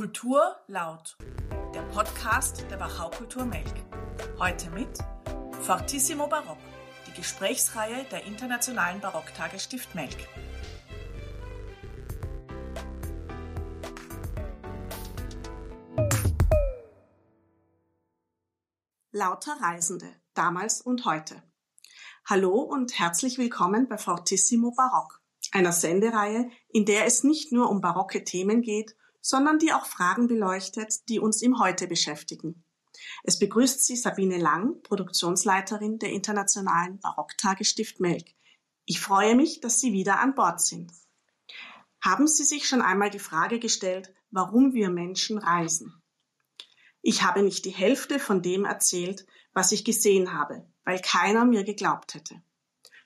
Kultur 0.00 0.56
laut, 0.66 1.18
der 1.74 1.82
Podcast 1.92 2.64
der 2.70 2.80
Wachau 2.80 3.10
Kultur 3.10 3.44
Melk. 3.44 3.74
Heute 4.38 4.70
mit 4.70 4.98
Fortissimo 5.60 6.26
Barock, 6.26 6.56
die 7.06 7.12
Gesprächsreihe 7.12 8.06
der 8.10 8.24
Internationalen 8.24 9.02
Barocktage 9.02 9.58
Stift 9.58 9.94
Melk. 9.94 10.16
Lauter 19.12 19.58
Reisende, 19.60 20.08
damals 20.32 20.80
und 20.80 21.04
heute. 21.04 21.42
Hallo 22.24 22.62
und 22.62 22.98
herzlich 22.98 23.36
willkommen 23.36 23.86
bei 23.86 23.98
Fortissimo 23.98 24.72
Barock, 24.74 25.20
einer 25.52 25.72
Sendereihe, 25.72 26.50
in 26.70 26.86
der 26.86 27.04
es 27.04 27.22
nicht 27.22 27.52
nur 27.52 27.68
um 27.68 27.82
barocke 27.82 28.24
Themen 28.24 28.62
geht, 28.62 28.96
sondern 29.20 29.58
die 29.58 29.72
auch 29.72 29.86
Fragen 29.86 30.26
beleuchtet, 30.26 31.08
die 31.08 31.18
uns 31.18 31.42
im 31.42 31.58
Heute 31.58 31.86
beschäftigen. 31.86 32.64
Es 33.22 33.38
begrüßt 33.38 33.84
Sie 33.84 33.96
Sabine 33.96 34.38
Lang, 34.38 34.82
Produktionsleiterin 34.82 35.98
der 35.98 36.10
Internationalen 36.10 36.98
Barocktage 37.00 37.64
Stift 37.64 38.00
Melk. 38.00 38.28
Ich 38.84 39.00
freue 39.00 39.34
mich, 39.34 39.60
dass 39.60 39.80
Sie 39.80 39.92
wieder 39.92 40.20
an 40.20 40.34
Bord 40.34 40.60
sind. 40.60 40.92
Haben 42.00 42.26
Sie 42.26 42.44
sich 42.44 42.66
schon 42.66 42.82
einmal 42.82 43.10
die 43.10 43.18
Frage 43.18 43.58
gestellt, 43.58 44.12
warum 44.30 44.72
wir 44.72 44.90
Menschen 44.90 45.38
reisen? 45.38 46.02
Ich 47.02 47.22
habe 47.22 47.42
nicht 47.42 47.64
die 47.64 47.70
Hälfte 47.70 48.18
von 48.18 48.42
dem 48.42 48.64
erzählt, 48.64 49.26
was 49.52 49.72
ich 49.72 49.84
gesehen 49.84 50.32
habe, 50.32 50.66
weil 50.84 51.00
keiner 51.00 51.44
mir 51.44 51.64
geglaubt 51.64 52.14
hätte. 52.14 52.42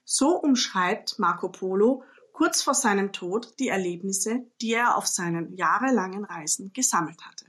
So 0.05 0.37
umschreibt 0.37 1.19
Marco 1.19 1.49
Polo 1.49 2.05
kurz 2.35 2.63
vor 2.63 2.75
seinem 2.75 3.13
Tod 3.13 3.59
die 3.61 3.69
Erlebnisse, 3.69 4.45
die 4.61 4.75
er 4.75 4.97
auf 4.97 5.07
seinen 5.07 5.57
jahrelangen 5.57 6.25
Reisen 6.25 6.73
gesammelt 6.73 7.25
hatte. 7.25 7.47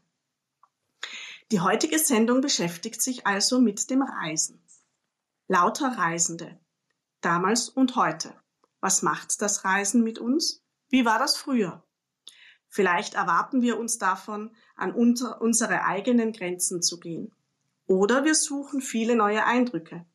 Die 1.52 1.60
heutige 1.60 2.00
Sendung 2.00 2.40
beschäftigt 2.40 3.02
sich 3.02 3.28
also 3.28 3.60
mit 3.60 3.90
dem 3.90 4.04
Reisen. 4.04 4.64
Lauter 5.48 5.98
Reisende. 5.98 6.60
Damals 7.20 7.68
und 7.68 7.96
heute. 7.96 8.36
Was 8.80 9.02
macht 9.02 9.42
das 9.42 9.66
Reisen 9.66 10.04
mit 10.04 10.20
uns? 10.20 10.64
Wie 10.90 11.04
war 11.04 11.18
das 11.18 11.36
früher? 11.36 11.84
Vielleicht 12.68 13.16
erwarten 13.16 13.64
wir 13.64 13.80
uns 13.80 13.98
davon, 13.98 14.56
an 14.76 14.94
unsere 14.94 15.86
eigenen 15.86 16.32
Grenzen 16.32 16.84
zu 16.84 17.00
gehen. 17.00 17.34
Oder 17.88 18.24
wir 18.24 18.36
suchen 18.36 18.82
viele 18.82 19.16
neue 19.16 19.46
Eindrücke. 19.46 20.06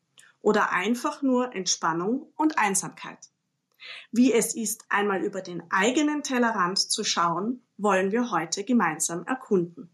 Oder 0.41 0.71
einfach 0.71 1.21
nur 1.21 1.53
Entspannung 1.53 2.31
und 2.37 2.57
Einsamkeit. 2.57 3.31
Wie 4.11 4.33
es 4.33 4.55
ist, 4.55 4.85
einmal 4.89 5.23
über 5.23 5.41
den 5.41 5.63
eigenen 5.71 6.23
Tellerrand 6.23 6.79
zu 6.79 7.03
schauen, 7.03 7.63
wollen 7.77 8.11
wir 8.11 8.31
heute 8.31 8.63
gemeinsam 8.63 9.25
erkunden. 9.25 9.89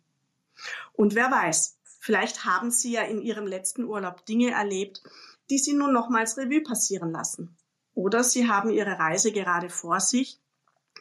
Und 0.93 1.15
wer 1.15 1.31
weiß, 1.31 1.77
vielleicht 1.99 2.45
haben 2.45 2.71
Sie 2.71 2.91
ja 2.91 3.03
in 3.03 3.21
Ihrem 3.21 3.47
letzten 3.47 3.83
Urlaub 3.83 4.25
Dinge 4.25 4.51
erlebt, 4.51 5.03
die 5.49 5.57
Sie 5.57 5.73
nun 5.73 5.93
nochmals 5.93 6.37
Revue 6.37 6.61
passieren 6.61 7.11
lassen. 7.11 7.55
Oder 7.93 8.23
Sie 8.23 8.47
haben 8.47 8.69
Ihre 8.69 8.99
Reise 8.99 9.31
gerade 9.31 9.69
vor 9.69 9.99
sich 9.99 10.39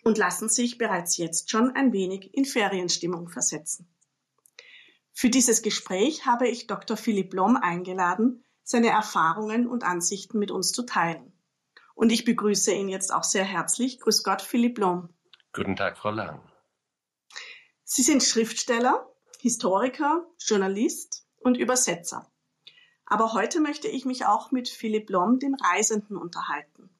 und 0.04 0.18
lassen 0.18 0.48
sich 0.48 0.78
bereits 0.78 1.16
jetzt 1.16 1.50
schon 1.50 1.74
ein 1.74 1.92
wenig 1.92 2.32
in 2.34 2.44
Ferienstimmung 2.44 3.28
versetzen. 3.28 3.88
Für 5.12 5.30
dieses 5.30 5.62
Gespräch 5.62 6.26
habe 6.26 6.46
ich 6.46 6.66
Dr. 6.66 6.96
Philipp 6.96 7.30
Blom 7.30 7.56
eingeladen, 7.56 8.44
seine 8.62 8.88
Erfahrungen 8.88 9.66
und 9.66 9.82
Ansichten 9.82 10.38
mit 10.38 10.50
uns 10.50 10.72
zu 10.72 10.82
teilen. 10.82 11.32
Und 11.96 12.12
ich 12.12 12.26
begrüße 12.26 12.72
ihn 12.72 12.90
jetzt 12.90 13.12
auch 13.12 13.24
sehr 13.24 13.44
herzlich. 13.44 13.98
Grüß 14.00 14.22
Gott, 14.22 14.42
Philipp 14.42 14.74
Blom. 14.74 15.08
Guten 15.54 15.76
Tag, 15.76 15.96
Frau 15.96 16.10
Lang. 16.10 16.42
Sie 17.84 18.02
sind 18.02 18.22
Schriftsteller, 18.22 19.10
Historiker, 19.40 20.26
Journalist 20.38 21.26
und 21.38 21.56
Übersetzer. 21.56 22.30
Aber 23.06 23.32
heute 23.32 23.60
möchte 23.60 23.88
ich 23.88 24.04
mich 24.04 24.26
auch 24.26 24.52
mit 24.52 24.68
Philipp 24.68 25.06
Blom, 25.06 25.38
dem 25.38 25.54
Reisenden, 25.54 26.18
unterhalten. 26.18 26.90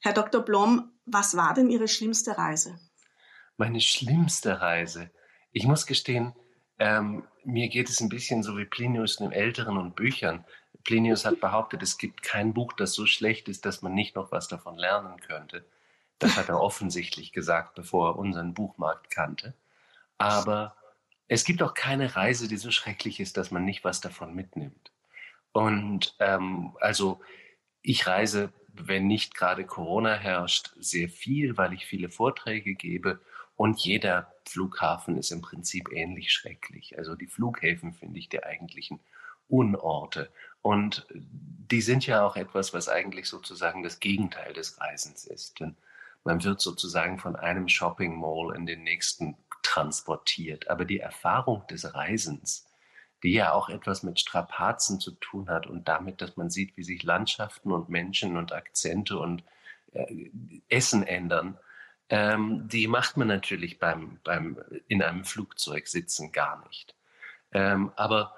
Herr 0.00 0.12
Dr. 0.12 0.42
Blom, 0.42 0.90
was 1.04 1.36
war 1.36 1.54
denn 1.54 1.70
Ihre 1.70 1.86
schlimmste 1.86 2.36
Reise? 2.36 2.80
Meine 3.56 3.80
schlimmste 3.80 4.60
Reise. 4.60 5.12
Ich 5.52 5.66
muss 5.66 5.86
gestehen, 5.86 6.34
ähm, 6.80 7.28
mir 7.44 7.68
geht 7.68 7.88
es 7.88 8.00
ein 8.00 8.08
bisschen 8.08 8.42
so 8.42 8.58
wie 8.58 8.64
Plinius 8.64 9.20
in 9.20 9.26
den 9.26 9.32
Älteren 9.32 9.78
und 9.78 9.94
Büchern. 9.94 10.44
Plinius 10.86 11.24
hat 11.24 11.40
behauptet, 11.40 11.82
es 11.82 11.98
gibt 11.98 12.22
kein 12.22 12.54
Buch, 12.54 12.72
das 12.72 12.92
so 12.92 13.06
schlecht 13.06 13.48
ist, 13.48 13.66
dass 13.66 13.82
man 13.82 13.92
nicht 13.92 14.14
noch 14.14 14.30
was 14.30 14.46
davon 14.46 14.78
lernen 14.78 15.20
könnte. 15.20 15.64
Das 16.20 16.36
hat 16.36 16.48
er 16.48 16.60
offensichtlich 16.60 17.32
gesagt, 17.32 17.74
bevor 17.74 18.10
er 18.10 18.16
unseren 18.16 18.54
Buchmarkt 18.54 19.10
kannte. 19.10 19.54
Aber 20.16 20.76
es 21.26 21.44
gibt 21.44 21.60
auch 21.62 21.74
keine 21.74 22.14
Reise, 22.14 22.46
die 22.46 22.56
so 22.56 22.70
schrecklich 22.70 23.18
ist, 23.18 23.36
dass 23.36 23.50
man 23.50 23.64
nicht 23.64 23.82
was 23.82 24.00
davon 24.00 24.32
mitnimmt. 24.34 24.92
Und 25.50 26.14
ähm, 26.20 26.76
also 26.80 27.20
ich 27.82 28.06
reise, 28.06 28.52
wenn 28.68 29.08
nicht 29.08 29.34
gerade 29.34 29.64
Corona 29.64 30.14
herrscht, 30.14 30.72
sehr 30.78 31.08
viel, 31.08 31.56
weil 31.56 31.72
ich 31.72 31.84
viele 31.84 32.10
Vorträge 32.10 32.74
gebe. 32.74 33.20
Und 33.56 33.80
jeder 33.80 34.32
Flughafen 34.46 35.18
ist 35.18 35.32
im 35.32 35.42
Prinzip 35.42 35.90
ähnlich 35.90 36.32
schrecklich. 36.32 36.96
Also 36.96 37.16
die 37.16 37.26
Flughäfen 37.26 37.92
finde 37.92 38.20
ich 38.20 38.28
die 38.28 38.44
eigentlichen 38.44 39.00
Unorte. 39.48 40.30
Und 40.66 41.06
die 41.12 41.80
sind 41.80 42.08
ja 42.08 42.26
auch 42.26 42.34
etwas, 42.34 42.74
was 42.74 42.88
eigentlich 42.88 43.28
sozusagen 43.28 43.84
das 43.84 44.00
Gegenteil 44.00 44.52
des 44.52 44.80
Reisens 44.80 45.24
ist. 45.24 45.60
Denn 45.60 45.76
man 46.24 46.42
wird 46.42 46.60
sozusagen 46.60 47.20
von 47.20 47.36
einem 47.36 47.68
Shopping 47.68 48.18
Mall 48.18 48.52
in 48.56 48.66
den 48.66 48.82
nächsten 48.82 49.36
transportiert. 49.62 50.68
Aber 50.68 50.84
die 50.84 50.98
Erfahrung 50.98 51.64
des 51.68 51.94
Reisens, 51.94 52.66
die 53.22 53.34
ja 53.34 53.52
auch 53.52 53.68
etwas 53.68 54.02
mit 54.02 54.18
Strapazen 54.18 54.98
zu 54.98 55.12
tun 55.12 55.48
hat 55.48 55.68
und 55.68 55.86
damit, 55.86 56.20
dass 56.20 56.36
man 56.36 56.50
sieht, 56.50 56.76
wie 56.76 56.82
sich 56.82 57.04
Landschaften 57.04 57.70
und 57.70 57.88
Menschen 57.88 58.36
und 58.36 58.52
Akzente 58.52 59.20
und 59.20 59.44
äh, 59.92 60.32
Essen 60.68 61.04
ändern, 61.04 61.60
ähm, 62.08 62.66
die 62.66 62.88
macht 62.88 63.16
man 63.16 63.28
natürlich 63.28 63.78
beim, 63.78 64.18
beim 64.24 64.58
in 64.88 65.00
einem 65.00 65.24
Flugzeug 65.24 65.86
sitzen 65.86 66.32
gar 66.32 66.66
nicht. 66.66 66.96
Ähm, 67.52 67.92
aber 67.94 68.34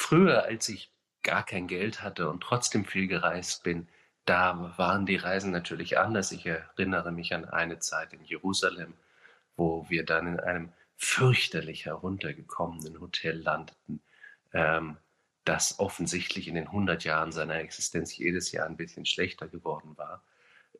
Früher, 0.00 0.44
als 0.44 0.68
ich 0.68 0.92
gar 1.22 1.44
kein 1.44 1.66
Geld 1.66 2.02
hatte 2.02 2.28
und 2.28 2.42
trotzdem 2.42 2.84
viel 2.84 3.06
gereist 3.08 3.62
bin, 3.62 3.88
da 4.24 4.74
waren 4.76 5.06
die 5.06 5.16
Reisen 5.16 5.52
natürlich 5.52 5.98
anders. 5.98 6.32
Ich 6.32 6.44
erinnere 6.46 7.12
mich 7.12 7.32
an 7.34 7.46
eine 7.46 7.78
Zeit 7.78 8.12
in 8.12 8.22
Jerusalem, 8.24 8.94
wo 9.56 9.88
wir 9.88 10.04
dann 10.04 10.26
in 10.26 10.40
einem 10.40 10.72
fürchterlich 10.96 11.86
heruntergekommenen 11.86 13.00
Hotel 13.00 13.38
landeten, 13.38 14.02
ähm, 14.52 14.98
das 15.44 15.78
offensichtlich 15.78 16.46
in 16.48 16.56
den 16.56 16.66
100 16.66 17.04
Jahren 17.04 17.32
seiner 17.32 17.54
Existenz 17.54 18.16
jedes 18.18 18.52
Jahr 18.52 18.66
ein 18.66 18.76
bisschen 18.76 19.06
schlechter 19.06 19.48
geworden 19.48 19.96
war. 19.96 20.22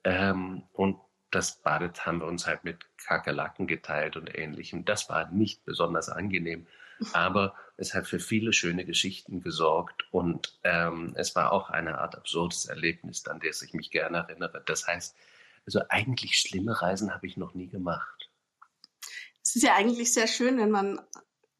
Ähm, 0.04 0.64
und 0.72 0.98
das 1.30 1.62
Badet 1.62 2.04
haben 2.04 2.20
wir 2.20 2.26
uns 2.26 2.46
halt 2.46 2.64
mit 2.64 2.86
Kakerlaken 2.98 3.66
geteilt 3.66 4.16
und 4.16 4.36
ähnlichem. 4.36 4.84
Das 4.84 5.08
war 5.08 5.30
nicht 5.30 5.64
besonders 5.64 6.08
angenehm. 6.08 6.66
Aber 7.12 7.54
es 7.76 7.94
hat 7.94 8.06
für 8.06 8.18
viele 8.18 8.52
schöne 8.52 8.84
Geschichten 8.84 9.40
gesorgt 9.40 10.04
und 10.10 10.58
ähm, 10.64 11.12
es 11.16 11.36
war 11.36 11.52
auch 11.52 11.70
eine 11.70 11.98
Art 11.98 12.16
absurdes 12.16 12.66
Erlebnis, 12.66 13.26
an 13.26 13.40
das 13.40 13.62
ich 13.62 13.72
mich 13.72 13.90
gerne 13.90 14.18
erinnere. 14.18 14.62
Das 14.66 14.86
heißt, 14.86 15.16
also 15.64 15.80
eigentlich 15.88 16.38
schlimme 16.38 16.80
Reisen 16.80 17.14
habe 17.14 17.26
ich 17.26 17.36
noch 17.36 17.54
nie 17.54 17.68
gemacht. 17.68 18.30
Es 19.44 19.54
ist 19.56 19.62
ja 19.62 19.74
eigentlich 19.74 20.12
sehr 20.12 20.26
schön, 20.26 20.58
wenn 20.58 20.70
man 20.70 21.00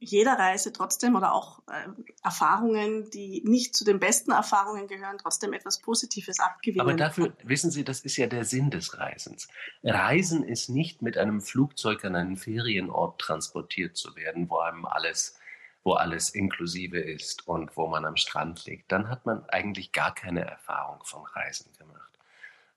jeder 0.01 0.39
Reise 0.39 0.73
trotzdem 0.73 1.17
oder 1.17 1.33
auch 1.33 1.61
äh, 1.69 1.89
Erfahrungen, 2.23 3.11
die 3.11 3.43
nicht 3.45 3.75
zu 3.75 3.85
den 3.85 3.99
besten 3.99 4.31
Erfahrungen 4.31 4.87
gehören, 4.87 5.19
trotzdem 5.19 5.53
etwas 5.53 5.81
Positives 5.81 6.39
abgewinnen. 6.39 6.81
Aber 6.81 6.95
dafür, 6.95 7.33
wissen 7.43 7.71
Sie, 7.71 7.85
das 7.85 8.01
ist 8.01 8.17
ja 8.17 8.27
der 8.27 8.45
Sinn 8.45 8.71
des 8.71 8.97
Reisens. 8.99 9.49
Reisen 9.83 10.45
ist 10.45 10.69
nicht 10.69 11.03
mit 11.03 11.19
einem 11.19 11.41
Flugzeug 11.41 12.05
an 12.05 12.15
einen 12.15 12.37
Ferienort 12.37 13.21
transportiert 13.21 13.97
zu 13.97 14.15
werden, 14.15 14.49
wo 14.49 14.59
einem 14.59 14.85
alles, 14.85 15.37
wo 15.83 15.95
alles 15.95 16.31
inklusive 16.31 16.99
ist 16.99 17.49
und 17.49 17.77
wo 17.77 17.89
man 17.89 18.05
am 18.05 18.17
Strand 18.17 18.67
liegt. 18.67 18.93
Dann 18.93 19.09
hat 19.09 19.27
man 19.27 19.45
eigentlich 19.49 19.91
gar 19.91 20.15
keine 20.15 20.45
Erfahrung 20.45 21.01
vom 21.05 21.25
Reisen 21.25 21.73
gemacht. 21.77 22.19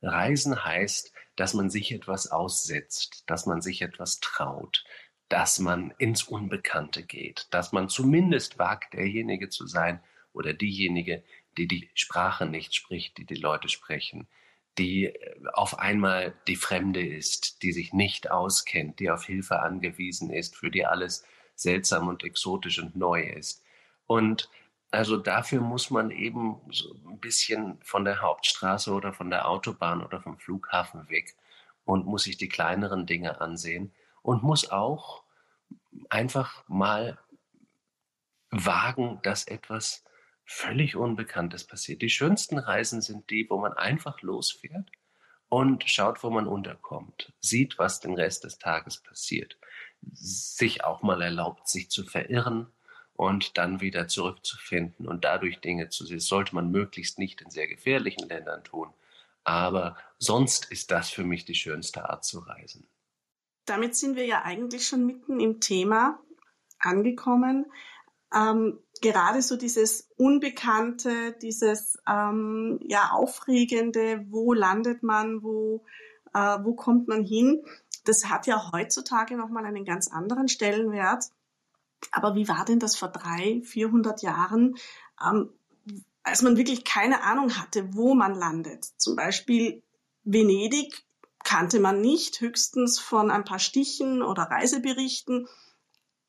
Reisen 0.01 0.65
heißt, 0.65 1.13
dass 1.35 1.53
man 1.53 1.69
sich 1.69 1.91
etwas 1.91 2.31
aussetzt, 2.31 3.23
dass 3.27 3.45
man 3.45 3.61
sich 3.61 3.83
etwas 3.83 4.19
traut, 4.19 4.83
dass 5.31 5.59
man 5.59 5.93
ins 5.97 6.23
Unbekannte 6.23 7.03
geht, 7.03 7.47
dass 7.51 7.71
man 7.71 7.87
zumindest 7.87 8.59
wagt, 8.59 8.93
derjenige 8.93 9.47
zu 9.47 9.65
sein 9.65 10.03
oder 10.33 10.53
diejenige, 10.53 11.23
die 11.57 11.69
die 11.69 11.89
Sprache 11.93 12.45
nicht 12.45 12.75
spricht, 12.75 13.17
die 13.17 13.25
die 13.25 13.35
Leute 13.35 13.69
sprechen, 13.69 14.27
die 14.77 15.05
äh, 15.05 15.35
auf 15.53 15.79
einmal 15.79 16.33
die 16.47 16.57
Fremde 16.57 17.05
ist, 17.05 17.63
die 17.63 17.71
sich 17.71 17.93
nicht 17.93 18.29
auskennt, 18.29 18.99
die 18.99 19.09
auf 19.09 19.23
Hilfe 19.23 19.61
angewiesen 19.61 20.31
ist, 20.31 20.57
für 20.57 20.69
die 20.69 20.85
alles 20.85 21.23
seltsam 21.55 22.09
und 22.09 22.25
exotisch 22.25 22.79
und 22.79 22.97
neu 22.97 23.21
ist. 23.23 23.63
Und 24.07 24.49
also 24.91 25.15
dafür 25.15 25.61
muss 25.61 25.91
man 25.91 26.11
eben 26.11 26.59
so 26.71 26.93
ein 27.07 27.19
bisschen 27.19 27.79
von 27.83 28.03
der 28.03 28.21
Hauptstraße 28.21 28.91
oder 28.91 29.13
von 29.13 29.29
der 29.29 29.47
Autobahn 29.47 30.03
oder 30.03 30.19
vom 30.21 30.37
Flughafen 30.37 31.09
weg 31.09 31.35
und 31.85 32.05
muss 32.05 32.23
sich 32.23 32.35
die 32.35 32.49
kleineren 32.49 33.05
Dinge 33.05 33.39
ansehen 33.39 33.93
und 34.21 34.43
muss 34.43 34.69
auch 34.69 35.23
einfach 36.09 36.63
mal 36.67 37.17
wagen, 38.49 39.19
dass 39.23 39.47
etwas 39.47 40.03
völlig 40.45 40.95
Unbekanntes 40.95 41.65
passiert. 41.65 42.01
Die 42.01 42.09
schönsten 42.09 42.57
Reisen 42.57 43.01
sind 43.01 43.29
die, 43.29 43.47
wo 43.49 43.57
man 43.57 43.73
einfach 43.73 44.21
losfährt 44.21 44.91
und 45.49 45.89
schaut, 45.89 46.23
wo 46.23 46.29
man 46.29 46.47
unterkommt, 46.47 47.33
sieht, 47.39 47.79
was 47.79 47.99
den 47.99 48.15
Rest 48.15 48.43
des 48.43 48.57
Tages 48.57 48.97
passiert, 48.97 49.57
sich 50.11 50.83
auch 50.83 51.01
mal 51.01 51.21
erlaubt, 51.21 51.67
sich 51.67 51.89
zu 51.89 52.03
verirren 52.03 52.67
und 53.13 53.57
dann 53.57 53.81
wieder 53.81 54.07
zurückzufinden 54.07 55.07
und 55.07 55.25
dadurch 55.25 55.59
Dinge 55.59 55.89
zu 55.89 56.05
sehen. 56.05 56.17
Das 56.17 56.27
sollte 56.27 56.55
man 56.55 56.71
möglichst 56.71 57.19
nicht 57.19 57.41
in 57.41 57.49
sehr 57.49 57.67
gefährlichen 57.67 58.27
Ländern 58.27 58.63
tun. 58.63 58.93
Aber 59.43 59.97
sonst 60.17 60.71
ist 60.71 60.91
das 60.91 61.09
für 61.09 61.23
mich 61.23 61.45
die 61.45 61.55
schönste 61.55 62.09
Art 62.09 62.23
zu 62.23 62.39
reisen. 62.39 62.87
Damit 63.71 63.95
sind 63.95 64.17
wir 64.17 64.25
ja 64.25 64.41
eigentlich 64.41 64.85
schon 64.85 65.05
mitten 65.05 65.39
im 65.39 65.61
Thema 65.61 66.19
angekommen. 66.77 67.71
Ähm, 68.35 68.79
gerade 69.01 69.41
so 69.41 69.55
dieses 69.55 70.09
Unbekannte, 70.17 71.31
dieses 71.41 71.97
ähm, 72.05 72.81
ja 72.83 73.11
Aufregende, 73.13 74.25
wo 74.29 74.51
landet 74.51 75.03
man, 75.03 75.41
wo, 75.41 75.85
äh, 76.33 76.57
wo 76.63 76.73
kommt 76.73 77.07
man 77.07 77.23
hin, 77.23 77.63
das 78.03 78.25
hat 78.25 78.45
ja 78.45 78.73
heutzutage 78.73 79.37
nochmal 79.37 79.63
einen 79.63 79.85
ganz 79.85 80.09
anderen 80.09 80.49
Stellenwert. 80.49 81.29
Aber 82.11 82.35
wie 82.35 82.49
war 82.49 82.65
denn 82.65 82.79
das 82.79 82.97
vor 82.97 83.07
drei, 83.07 83.61
vierhundert 83.63 84.21
Jahren, 84.21 84.75
ähm, 85.25 85.49
als 86.23 86.41
man 86.41 86.57
wirklich 86.57 86.83
keine 86.83 87.23
Ahnung 87.23 87.57
hatte, 87.57 87.95
wo 87.95 88.15
man 88.15 88.35
landet? 88.35 88.83
Zum 88.97 89.15
Beispiel 89.15 89.81
Venedig 90.25 91.05
kannte 91.51 91.81
man 91.81 91.99
nicht, 91.99 92.39
höchstens 92.39 92.97
von 92.97 93.29
ein 93.29 93.43
paar 93.43 93.59
Stichen 93.59 94.21
oder 94.21 94.43
Reiseberichten. 94.43 95.49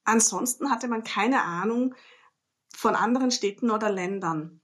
Ansonsten 0.03 0.69
hatte 0.69 0.89
man 0.89 1.05
keine 1.05 1.45
Ahnung 1.45 1.95
von 2.75 2.97
anderen 2.97 3.31
Städten 3.31 3.71
oder 3.71 3.89
Ländern. 3.89 4.61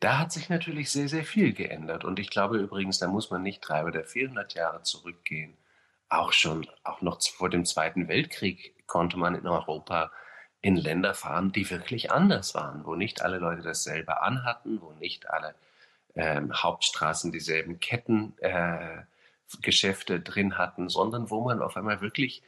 Da 0.00 0.18
hat 0.18 0.32
sich 0.32 0.48
natürlich 0.48 0.90
sehr, 0.90 1.08
sehr 1.08 1.24
viel 1.24 1.52
geändert. 1.52 2.04
Und 2.04 2.18
ich 2.18 2.30
glaube 2.30 2.56
übrigens, 2.56 2.98
da 2.98 3.06
muss 3.06 3.30
man 3.30 3.42
nicht 3.42 3.60
drei 3.60 3.84
oder 3.84 4.02
400 4.02 4.54
Jahre 4.54 4.82
zurückgehen. 4.82 5.58
Auch 6.08 6.32
schon, 6.32 6.66
auch 6.82 7.02
noch 7.02 7.20
vor 7.20 7.50
dem 7.50 7.66
Zweiten 7.66 8.08
Weltkrieg 8.08 8.86
konnte 8.86 9.18
man 9.18 9.34
in 9.34 9.46
Europa 9.46 10.10
in 10.62 10.76
Länder 10.76 11.12
fahren, 11.12 11.52
die 11.52 11.68
wirklich 11.68 12.12
anders 12.12 12.54
waren, 12.54 12.86
wo 12.86 12.94
nicht 12.94 13.20
alle 13.20 13.38
Leute 13.38 13.60
dasselbe 13.60 14.22
anhatten, 14.22 14.80
wo 14.80 14.92
nicht 14.92 15.28
alle 15.28 15.54
ähm, 16.16 16.52
Hauptstraßen 16.52 17.30
dieselben 17.30 17.78
Kettengeschäfte 17.78 20.14
äh, 20.14 20.20
drin 20.20 20.58
hatten, 20.58 20.88
sondern 20.88 21.30
wo 21.30 21.44
man 21.44 21.62
auf 21.62 21.76
einmal 21.76 22.00
wirklich 22.00 22.42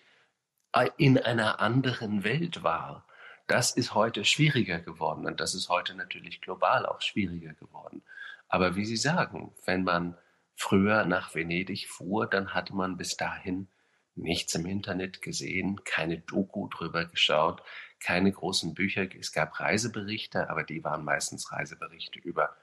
äh, 0.72 0.88
in 0.96 1.18
einer 1.18 1.60
anderen 1.60 2.24
Welt 2.24 2.62
war. 2.62 3.04
Das 3.46 3.72
ist 3.72 3.94
heute 3.94 4.24
schwieriger 4.24 4.78
geworden 4.78 5.26
und 5.26 5.40
das 5.40 5.54
ist 5.54 5.68
heute 5.68 5.94
natürlich 5.94 6.40
global 6.40 6.86
auch 6.86 7.00
schwieriger 7.00 7.54
geworden. 7.54 8.02
Aber 8.48 8.76
wie 8.76 8.84
Sie 8.84 8.96
sagen, 8.96 9.52
wenn 9.64 9.84
man 9.84 10.16
früher 10.56 11.04
nach 11.04 11.34
Venedig 11.34 11.88
fuhr, 11.88 12.26
dann 12.26 12.54
hatte 12.54 12.74
man 12.74 12.96
bis 12.96 13.16
dahin 13.16 13.68
nichts 14.16 14.54
im 14.54 14.66
Internet 14.66 15.22
gesehen, 15.22 15.84
keine 15.84 16.18
Doku 16.18 16.68
drüber 16.68 17.04
geschaut, 17.04 17.62
keine 18.00 18.32
großen 18.32 18.74
Bücher. 18.74 19.06
Es 19.18 19.32
gab 19.32 19.60
Reiseberichte, 19.60 20.50
aber 20.50 20.64
die 20.64 20.82
waren 20.84 21.04
meistens 21.04 21.52
Reiseberichte 21.52 22.18
über 22.18 22.56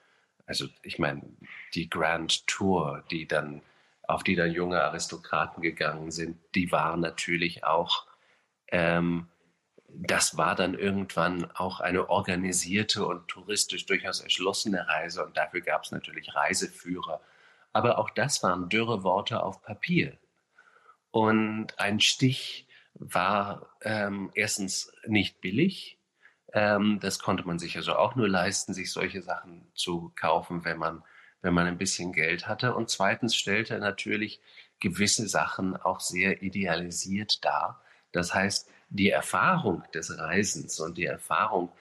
also 0.46 0.68
ich 0.84 1.00
meine, 1.00 1.24
die 1.74 1.90
Grand 1.90 2.46
Tour, 2.48 3.04
die 3.12 3.28
dann, 3.28 3.62
auf 4.04 4.24
die 4.24 4.36
dann 4.36 4.52
junge 4.52 4.82
Aristokraten 4.84 5.62
gegangen 5.62 6.12
sind, 6.12 6.38
die 6.54 6.72
war 6.72 6.98
natürlich 6.98 7.64
auch, 7.64 8.06
ähm, 8.68 9.28
das 9.88 10.38
war 10.38 10.56
dann 10.56 10.74
irgendwann 10.74 11.50
auch 11.52 11.80
eine 11.80 12.10
organisierte 12.10 13.06
und 13.06 13.28
touristisch 13.28 13.86
durchaus 13.86 14.20
erschlossene 14.20 14.88
Reise 14.88 15.26
und 15.26 15.38
dafür 15.38 15.62
gab 15.62 15.84
es 15.84 15.92
natürlich 15.92 16.36
Reiseführer. 16.36 17.22
Aber 17.72 17.98
auch 17.98 18.10
das 18.10 18.44
waren 18.44 18.70
dürre 18.70 19.04
Worte 19.04 19.42
auf 19.42 19.62
Papier. 19.62 20.18
Und 21.12 21.80
ein 21.80 22.00
Stich 22.00 22.68
war 22.94 23.70
ähm, 23.82 24.32
erstens 24.34 24.92
nicht 25.06 25.42
billig 25.42 25.95
ähm, 26.56 27.00
das 27.02 27.20
konnte 27.20 27.46
man 27.46 27.60
sich 27.60 27.76
also 27.76 27.96
auch 27.96 28.16
nur 28.16 28.30
leisten, 28.30 28.74
sich 28.74 28.92
solche 28.92 29.22
Sachen 29.22 29.68
zu 29.76 30.14
kaufen, 30.16 30.64
wenn 30.64 30.78
man, 30.78 31.04
wenn 31.42 31.54
man 31.54 31.68
ein 31.68 31.78
bisschen 31.78 32.14
Geld 32.14 32.48
hatte. 32.48 32.74
Und 32.74 32.90
zweitens 32.90 33.36
stellte 33.36 33.74
er 33.76 33.82
natürlich 33.82 34.40
gewisse 34.80 35.28
Sachen 35.28 35.76
auch 35.76 36.00
sehr 36.00 36.42
idealisiert 36.42 37.44
dar. 37.44 37.82
Das 38.14 38.34
heißt, 38.34 38.70
die 38.90 39.10
Erfahrung 39.10 39.84
des 39.94 40.18
Reisens 40.18 40.80
und 40.80 40.98
die 40.98 41.06
Erfahrung 41.06 41.74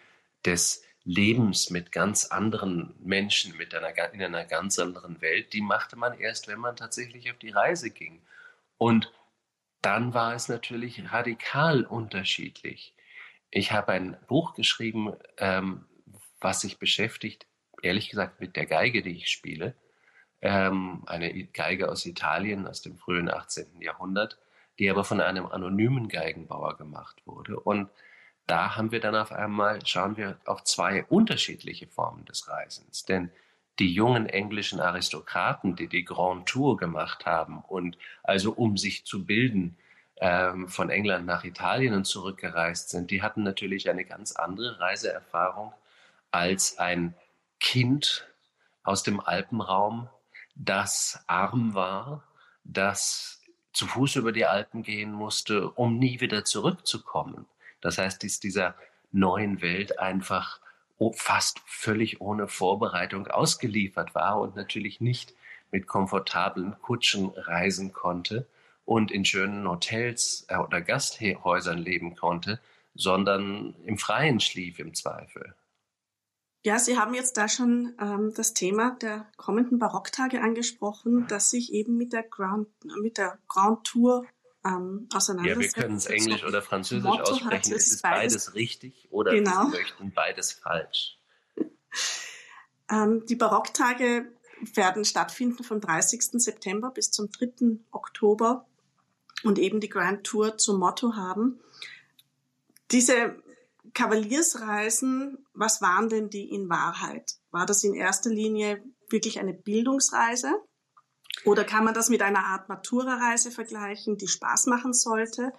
des 0.45 0.83
Lebens 1.05 1.71
mit 1.71 1.93
ganz 1.93 2.27
anderen 2.27 2.95
Menschen, 2.99 3.57
mit 3.57 3.75
einer, 3.75 3.97
in 4.13 4.23
einer 4.23 4.45
ganz 4.45 4.81
anderen 4.81 5.21
Welt, 5.21 5.53
die 5.53 5.61
machte 5.61 5.95
man 5.97 6.19
erst, 6.19 6.49
wenn 6.49 6.59
man 6.59 6.75
tatsächlich 6.75 7.31
auf 7.31 7.39
die 7.39 7.51
Reise 7.51 7.91
ging. 7.91 8.23
Und 8.79 9.13
dann 9.83 10.15
war 10.15 10.35
es 10.35 10.49
natürlich 10.49 11.13
radikal 11.13 11.85
unterschiedlich. 11.85 12.95
Ich 13.57 13.71
habe 13.71 13.93
ein 13.93 14.17
Buch 14.27 14.55
geschrieben, 14.55 15.13
ähm, 15.39 15.85
was 16.41 16.63
sich 16.63 16.81
beschäftigt, 16.81 17.47
ehrlich 17.83 18.11
gesagt, 18.11 18.41
mit 18.41 18.57
der 18.57 18.67
Geige, 18.67 19.01
die 19.01 19.17
ich 19.17 19.31
spiele. 19.31 19.77
Ähm, 20.43 21.05
eine 21.07 21.33
Geige 21.45 21.89
aus 21.89 22.05
Italien 22.05 22.67
aus 22.67 22.83
dem 22.83 22.99
frühen 22.99 23.31
18. 23.31 23.81
Jahrhundert, 23.81 24.39
die 24.81 24.91
aber 24.91 25.05
von 25.05 25.21
einem 25.21 25.47
anonymen 25.47 26.09
Geigenbauer 26.09 26.77
gemacht 26.77 27.23
wurde. 27.27 27.61
Und 27.61 27.91
da 28.49 28.75
haben 28.75 28.91
wir 28.91 28.99
dann 28.99 29.15
auf 29.15 29.31
einmal, 29.31 29.87
schauen 29.87 30.17
wir 30.17 30.41
auf 30.47 30.65
zwei 30.65 31.05
unterschiedliche 31.05 31.87
Formen 31.87 32.25
des 32.25 32.49
Reisens. 32.49 33.05
Denn 33.05 33.31
die 33.79 33.95
jungen 33.95 34.27
englischen 34.27 34.81
Aristokraten, 34.81 35.77
die 35.77 35.87
die 35.87 36.05
Grand 36.05 36.49
Tour 36.49 36.77
gemacht 36.77 37.25
haben 37.25 37.61
und 37.61 37.99
also 38.25 38.51
um 38.51 38.77
sich 38.77 39.05
zu 39.05 39.25
bilden, 39.25 39.79
ähm, 40.17 40.69
von 40.69 40.91
England 40.91 41.27
nach 41.27 41.45
Italien 41.45 41.95
und 41.95 42.05
zurückgereist 42.05 42.91
sind, 42.91 43.11
die 43.11 43.23
hatten 43.23 43.43
natürlich 43.43 43.91
eine 43.91 44.05
ganz 44.05 44.33
andere 44.33 44.79
Reiseerfahrung 44.81 45.73
als 46.31 46.79
ein 46.79 47.15
Kind 47.61 48.27
aus 48.83 49.03
dem 49.03 49.21
Alpenraum, 49.21 50.09
das 50.55 51.25
arm 51.27 51.75
war, 51.75 52.23
das 52.65 53.41
zu 53.73 53.87
Fuß 53.87 54.17
über 54.17 54.33
die 54.33 54.47
Alpen 54.47 54.83
gehen 54.83 55.13
musste, 55.13 55.71
um 55.71 55.99
nie 55.99 56.21
wieder 56.21 56.45
zurückzukommen. 56.45 57.47
Das 57.81 57.99
heißt, 57.99 58.23
dies 58.23 58.41
dieser 58.41 58.75
neuen 59.11 59.61
Welt 59.63 59.99
einfach 59.99 60.61
fast 61.15 61.61
völlig 61.67 62.21
ohne 62.21 62.49
Vorbereitung 62.49 63.27
ausgeliefert 63.27 64.15
war 64.15 64.41
und 64.41 64.57
natürlich 64.57 65.01
nicht 65.01 65.35
mit 65.71 65.87
komfortablen 65.87 66.77
Kutschen 66.81 67.31
reisen 67.35 67.93
konnte, 67.93 68.47
und 68.85 69.11
in 69.11 69.25
schönen 69.25 69.69
Hotels 69.69 70.47
äh, 70.49 70.57
oder 70.57 70.81
Gasthäusern 70.81 71.79
leben 71.79 72.17
konnte, 72.17 72.61
sondern 72.95 73.75
im 73.85 73.99
Freien 73.99 74.41
schlief 74.41 74.79
im 74.79 74.95
Zweifel. 74.95 75.55
Ja, 76.65 76.79
Sie 76.79 76.99
haben 76.99 77.13
jetzt 77.13 77.37
da 77.37 77.47
schon 77.49 77.95
ähm, 78.01 78.33
das 78.35 78.55
Thema 78.55 78.97
der 79.03 79.27
kommenden 79.37 79.79
Barocktage 79.79 80.41
angesprochen, 80.41 81.27
das 81.29 81.51
sich 81.51 81.73
eben 81.75 81.99
mit 81.99 82.15
der 82.15 82.23
Grand, 82.23 82.69
mit 83.03 83.19
der 83.19 83.39
Grand 83.49 83.85
Tour 83.85 84.27
ähm, 84.65 85.07
auseinandersetzt. 85.13 85.77
Ja, 85.77 85.83
wir 85.83 85.83
können 85.83 85.97
es 85.97 86.07
Englisch 86.07 86.43
oder 86.43 86.63
Französisch 86.63 87.05
Motto 87.05 87.33
aussprechen. 87.33 87.75
Es 87.75 87.91
ist 87.91 88.03
beides, 88.03 88.33
beides 88.33 88.55
richtig 88.55 89.09
oder 89.11 89.33
genau. 89.33 89.67
Sie 89.67 89.77
möchten 89.77 90.13
beides 90.13 90.53
falsch. 90.53 91.19
Ähm, 92.91 93.25
die 93.25 93.35
Barocktage 93.35 94.27
werden 94.75 95.07
stattfinden 95.07 95.65
vom 95.65 95.81
30. 95.81 96.23
September 96.35 96.91
bis 96.91 97.11
zum 97.11 97.31
3. 97.31 97.79
Oktober 97.93 98.67
und 99.45 99.59
eben 99.59 99.81
die 99.81 99.89
Grand 99.89 100.25
Tour 100.25 100.59
zum 100.59 100.79
Motto 100.79 101.15
haben. 101.15 101.61
Diese 102.91 103.37
Kavaliersreisen, 103.93 105.39
was 105.55 105.81
waren 105.81 106.09
denn 106.09 106.31
die 106.31 106.51
in 106.51 106.69
Wahrheit? 106.69 107.37
War 107.51 107.67
das 107.67 107.85
in 107.85 107.95
erster 107.95 108.31
Linie 108.31 108.83
wirklich 109.09 109.39
eine 109.39 109.55
Bildungsreise? 109.55 110.53
Oder 111.45 111.65
kann 111.65 111.85
man 111.85 111.95
das 111.95 112.09
mit 112.09 112.23
einer 112.23 112.45
Art 112.45 112.69
Matura-Reise 112.69 113.51
vergleichen, 113.51 114.17
die 114.17 114.29
Spaß 114.29 114.67
machen 114.67 114.93
sollte? 114.93 115.53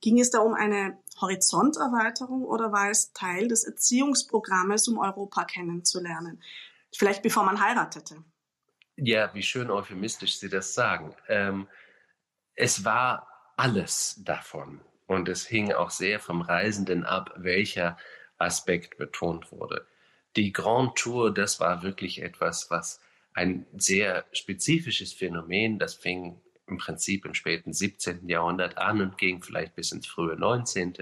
Ging 0.00 0.20
es 0.20 0.30
da 0.30 0.38
um 0.40 0.54
eine 0.54 0.98
Horizonterweiterung 1.20 2.44
oder 2.44 2.72
war 2.72 2.90
es 2.90 3.12
Teil 3.12 3.48
des 3.48 3.64
Erziehungsprogrammes, 3.64 4.88
um 4.88 4.98
Europa 4.98 5.44
kennenzulernen? 5.44 6.42
Vielleicht 6.96 7.22
bevor 7.22 7.44
man 7.44 7.60
heiratete. 7.60 8.22
Ja, 8.96 9.32
wie 9.34 9.42
schön 9.42 9.70
euphemistisch 9.70 10.38
Sie 10.38 10.48
das 10.48 10.74
sagen. 10.74 11.14
Ähm, 11.28 11.68
es 12.58 12.84
war 12.84 13.28
alles 13.56 14.20
davon. 14.24 14.80
Und 15.06 15.28
es 15.28 15.46
hing 15.46 15.72
auch 15.72 15.90
sehr 15.90 16.20
vom 16.20 16.42
Reisenden 16.42 17.04
ab, 17.04 17.32
welcher 17.36 17.96
Aspekt 18.36 18.98
betont 18.98 19.52
wurde. 19.52 19.86
Die 20.36 20.52
Grand 20.52 20.96
Tour, 20.96 21.32
das 21.32 21.60
war 21.60 21.82
wirklich 21.82 22.20
etwas, 22.20 22.70
was 22.70 23.00
ein 23.32 23.64
sehr 23.76 24.26
spezifisches 24.32 25.12
Phänomen, 25.12 25.78
das 25.78 25.94
fing 25.94 26.40
im 26.66 26.76
Prinzip 26.76 27.24
im 27.24 27.32
späten 27.32 27.72
17. 27.72 28.28
Jahrhundert 28.28 28.76
an 28.76 29.00
und 29.00 29.16
ging 29.16 29.42
vielleicht 29.42 29.74
bis 29.74 29.92
ins 29.92 30.06
frühe 30.06 30.36
19. 30.36 30.94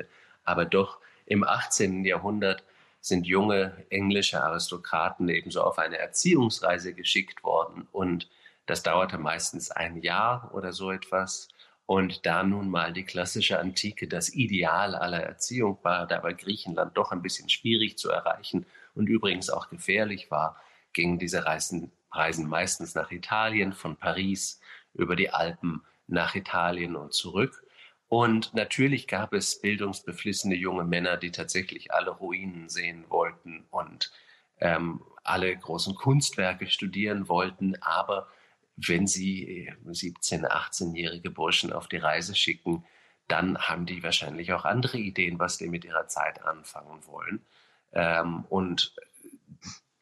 Aber 0.44 0.66
doch 0.66 1.00
im 1.24 1.42
18. 1.42 2.04
Jahrhundert 2.04 2.62
sind 3.00 3.26
junge 3.26 3.84
englische 3.88 4.42
Aristokraten 4.42 5.28
ebenso 5.28 5.62
auf 5.62 5.78
eine 5.78 5.98
Erziehungsreise 5.98 6.92
geschickt 6.92 7.42
worden. 7.42 7.88
Und 7.90 8.28
das 8.66 8.82
dauerte 8.82 9.18
meistens 9.18 9.70
ein 9.70 10.02
Jahr 10.02 10.50
oder 10.52 10.72
so 10.72 10.90
etwas. 10.90 11.48
Und 11.86 12.26
da 12.26 12.42
nun 12.42 12.68
mal 12.68 12.92
die 12.92 13.04
klassische 13.04 13.60
Antike 13.60 14.08
das 14.08 14.34
Ideal 14.34 14.96
aller 14.96 15.22
Erziehung 15.22 15.78
war, 15.82 16.06
da 16.06 16.16
aber 16.16 16.34
Griechenland 16.34 16.96
doch 16.96 17.12
ein 17.12 17.22
bisschen 17.22 17.48
schwierig 17.48 17.96
zu 17.96 18.10
erreichen 18.10 18.66
und 18.96 19.06
übrigens 19.08 19.50
auch 19.50 19.68
gefährlich 19.68 20.30
war, 20.30 20.60
gingen 20.92 21.20
diese 21.20 21.44
Reisen, 21.44 21.92
Reisen 22.10 22.48
meistens 22.48 22.96
nach 22.96 23.12
Italien, 23.12 23.72
von 23.72 23.96
Paris 23.96 24.60
über 24.94 25.14
die 25.14 25.30
Alpen 25.30 25.82
nach 26.08 26.34
Italien 26.34 26.96
und 26.96 27.12
zurück. 27.12 27.62
Und 28.08 28.54
natürlich 28.54 29.06
gab 29.06 29.32
es 29.32 29.60
bildungsbeflissene 29.60 30.54
junge 30.54 30.84
Männer, 30.84 31.16
die 31.16 31.30
tatsächlich 31.30 31.92
alle 31.92 32.10
Ruinen 32.10 32.68
sehen 32.68 33.04
wollten 33.08 33.66
und 33.70 34.12
ähm, 34.60 35.02
alle 35.22 35.56
großen 35.56 35.94
Kunstwerke 35.94 36.68
studieren 36.68 37.28
wollten. 37.28 37.80
Aber 37.82 38.28
wenn 38.76 39.06
sie 39.06 39.72
17-, 39.86 40.44
äh, 40.44 40.48
18-jährige 40.48 41.30
Burschen 41.30 41.72
auf 41.72 41.88
die 41.88 41.96
Reise 41.96 42.34
schicken, 42.34 42.84
dann 43.28 43.58
haben 43.58 43.86
die 43.86 44.02
wahrscheinlich 44.02 44.52
auch 44.52 44.64
andere 44.64 44.98
Ideen, 44.98 45.38
was 45.38 45.58
die 45.58 45.68
mit 45.68 45.84
ihrer 45.84 46.06
Zeit 46.08 46.42
anfangen 46.44 47.04
wollen. 47.06 47.44
Ähm, 47.92 48.44
und 48.48 48.94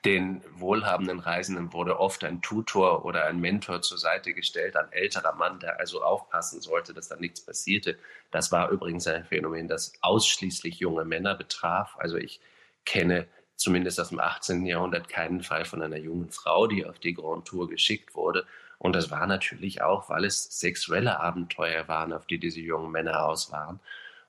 den 0.04 0.42
wohlhabenden 0.52 1.18
Reisenden 1.18 1.72
wurde 1.72 1.98
oft 1.98 2.24
ein 2.24 2.42
Tutor 2.42 3.06
oder 3.06 3.24
ein 3.24 3.40
Mentor 3.40 3.80
zur 3.80 3.96
Seite 3.96 4.34
gestellt, 4.34 4.76
ein 4.76 4.92
älterer 4.92 5.34
Mann, 5.34 5.60
der 5.60 5.80
also 5.80 6.02
aufpassen 6.02 6.60
sollte, 6.60 6.92
dass 6.92 7.08
da 7.08 7.16
nichts 7.16 7.40
passierte. 7.40 7.98
Das 8.30 8.52
war 8.52 8.68
übrigens 8.68 9.06
ein 9.06 9.24
Phänomen, 9.24 9.66
das 9.66 9.94
ausschließlich 10.02 10.78
junge 10.78 11.06
Männer 11.06 11.34
betraf. 11.34 11.96
Also 11.98 12.18
ich 12.18 12.40
kenne 12.84 13.26
zumindest 13.56 13.98
aus 13.98 14.10
dem 14.10 14.20
18. 14.20 14.66
Jahrhundert 14.66 15.08
keinen 15.08 15.42
Fall 15.42 15.64
von 15.64 15.80
einer 15.80 15.96
jungen 15.96 16.28
Frau, 16.28 16.66
die 16.66 16.84
auf 16.84 16.98
die 16.98 17.14
Grand 17.14 17.46
Tour 17.46 17.68
geschickt 17.68 18.14
wurde. 18.14 18.44
Und 18.84 18.94
das 18.94 19.10
war 19.10 19.26
natürlich 19.26 19.80
auch, 19.80 20.10
weil 20.10 20.26
es 20.26 20.44
sexuelle 20.60 21.18
Abenteuer 21.18 21.88
waren, 21.88 22.12
auf 22.12 22.26
die 22.26 22.38
diese 22.38 22.60
jungen 22.60 22.92
Männer 22.92 23.24
aus 23.24 23.50
waren. 23.50 23.80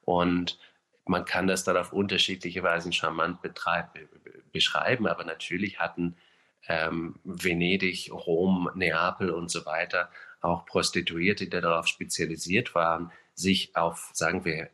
Und 0.06 0.58
man 1.06 1.26
kann 1.26 1.46
das 1.46 1.66
dann 1.66 1.76
auf 1.76 1.92
unterschiedliche 1.92 2.64
Weisen 2.64 2.94
charmant 2.94 3.40
beschreiben, 4.54 5.08
aber 5.08 5.26
natürlich 5.26 5.80
hatten 5.80 6.16
ähm, 6.70 7.20
Venedig, 7.26 8.10
Rom, 8.14 8.70
Neapel 8.76 9.30
und 9.30 9.52
so 9.52 9.66
weiter 9.66 10.10
auch 10.40 10.66
Prostituierte, 10.66 11.48
die 11.48 11.50
darauf 11.50 11.88
spezialisiert 11.88 12.74
waren, 12.76 13.12
sich 13.34 13.76
auf, 13.76 14.12
sagen 14.14 14.46
wir, 14.46 14.70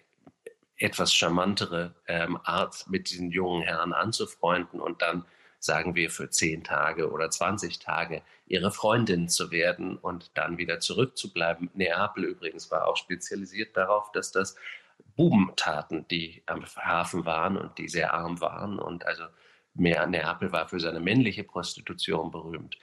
etwas 0.77 1.11
charmantere 1.11 1.95
ähm, 2.07 2.38
Art 2.43 2.85
mit 2.88 3.09
diesen 3.09 3.31
jungen 3.31 3.63
Herren 3.63 3.93
anzufreunden 3.93 4.79
und 4.79 5.01
dann, 5.01 5.25
sagen 5.61 5.95
wir, 5.95 6.09
für 6.09 6.29
zehn 6.29 6.63
Tage 6.63 7.11
oder 7.11 7.29
20 7.29 7.79
Tage 7.79 8.23
ihre 8.47 8.71
Freundin 8.71 9.29
zu 9.29 9.51
werden 9.51 9.95
und 9.95 10.31
dann 10.33 10.57
wieder 10.57 10.79
zurückzubleiben. 10.79 11.69
Neapel 11.75 12.25
übrigens 12.25 12.71
war 12.71 12.87
auch 12.87 12.97
spezialisiert 12.97 13.77
darauf, 13.77 14.11
dass 14.11 14.31
das 14.31 14.55
Buben 15.15 15.53
taten, 15.55 16.07
die 16.09 16.41
am 16.47 16.65
Hafen 16.65 17.25
waren 17.25 17.57
und 17.57 17.77
die 17.77 17.87
sehr 17.87 18.13
arm 18.13 18.41
waren. 18.41 18.79
Und 18.79 19.05
also 19.05 19.23
mehr 19.75 20.07
Neapel 20.07 20.51
war 20.51 20.67
für 20.67 20.79
seine 20.79 20.99
männliche 20.99 21.43
Prostitution 21.43 22.31
berühmt. 22.31 22.77